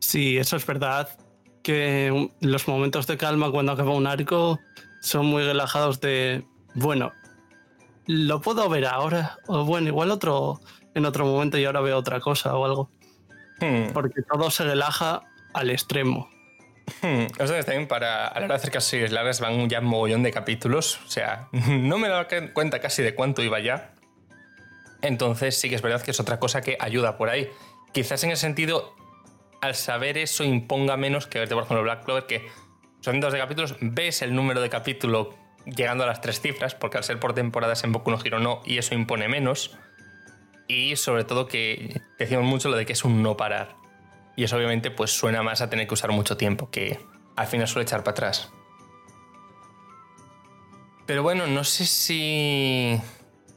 [0.04, 1.08] Sí, eso es verdad.
[1.64, 4.60] Que los momentos de calma cuando acaba un arco
[5.00, 6.44] son muy relajados de,
[6.76, 7.14] bueno,
[8.06, 10.60] lo puedo ver ahora, o bueno, igual otro
[10.94, 12.92] en otro momento y ahora veo otra cosa o algo.
[13.62, 13.94] Hmm.
[13.94, 15.22] Porque todo se relaja
[15.54, 16.30] al extremo.
[17.02, 19.86] Hmm, O sea, también para a la hora de hacer casi largas van ya un
[19.86, 21.00] mogollón de capítulos.
[21.08, 23.94] O sea, no me daba cuenta casi de cuánto iba ya.
[25.02, 27.50] Entonces sí que es verdad que es otra cosa que ayuda por ahí.
[27.94, 28.96] Quizás en ese sentido,
[29.64, 32.46] al saber eso imponga menos que verte, por ejemplo, Black Clover, que
[33.00, 35.34] son dos de capítulos, ves el número de capítulo
[35.66, 38.62] llegando a las tres cifras, porque al ser por temporadas en Boku no Hero no,
[38.66, 39.78] y eso impone menos.
[40.68, 43.76] Y sobre todo que decimos mucho lo de que es un no parar.
[44.36, 47.00] Y eso obviamente pues suena más a tener que usar mucho tiempo, que
[47.38, 48.52] al final suele echar para atrás.
[51.06, 53.00] Pero bueno, no sé si...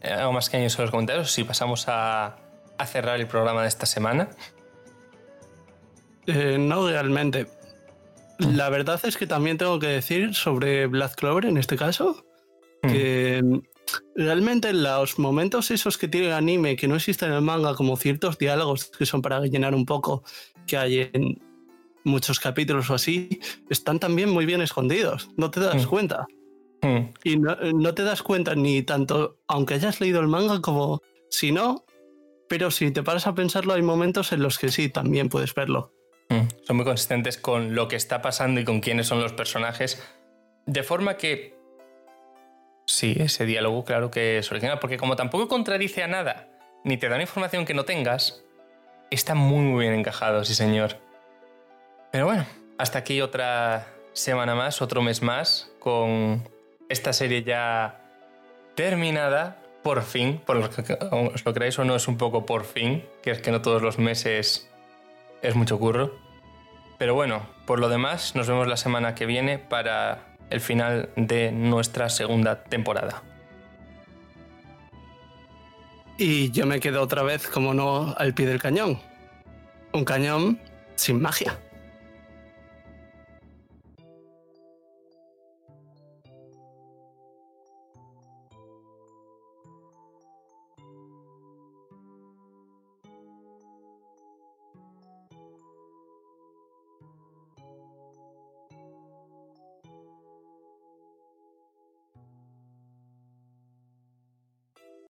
[0.03, 2.37] eh, Algo más que añadir sobre los comentarios, si pasamos a,
[2.79, 4.29] a cerrar el programa de esta semana.
[6.27, 7.47] Eh, no realmente.
[8.39, 12.24] La verdad es que también tengo que decir sobre Black Clover en este caso,
[12.83, 13.59] que mm,
[14.16, 17.97] realmente los momentos esos que tiene el anime que no existen en el manga, como
[17.97, 20.22] ciertos diálogos que son para llenar un poco,
[20.66, 21.41] que hay en
[22.05, 25.31] muchos capítulos o así, están también muy bien escondidos.
[25.37, 25.89] No te das Mm.
[25.89, 26.27] cuenta.
[26.83, 31.01] Mm, Y no, no te das cuenta ni tanto, aunque hayas leído el manga, como
[31.31, 31.85] si no.
[32.49, 35.93] Pero si te paras a pensarlo, hay momentos en los que sí, también puedes verlo.
[36.29, 36.64] Mm.
[36.64, 40.03] Son muy consistentes con lo que está pasando y con quiénes son los personajes.
[40.66, 41.57] De forma que.
[42.87, 46.49] Sí, ese diálogo, claro que es original, porque como tampoco contradice a nada,
[46.85, 48.45] ni te da información que no tengas,
[49.11, 50.99] está muy, muy bien encajado, sí, señor.
[52.12, 52.47] Pero bueno,
[52.79, 56.49] hasta aquí otra semana más, otro mes más, con
[56.89, 58.01] esta serie ya
[58.77, 62.64] terminada, por fin, por lo que os lo creáis o no, es un poco por
[62.64, 64.70] fin, que es que no todos los meses
[65.43, 66.14] es mucho curro.
[66.99, 71.53] Pero bueno, por lo demás, nos vemos la semana que viene para el final de
[71.53, 73.22] nuestra segunda temporada.
[76.18, 78.99] Y yo me quedo otra vez, como no, al pie del cañón.
[79.93, 80.59] Un cañón
[80.95, 81.59] sin magia.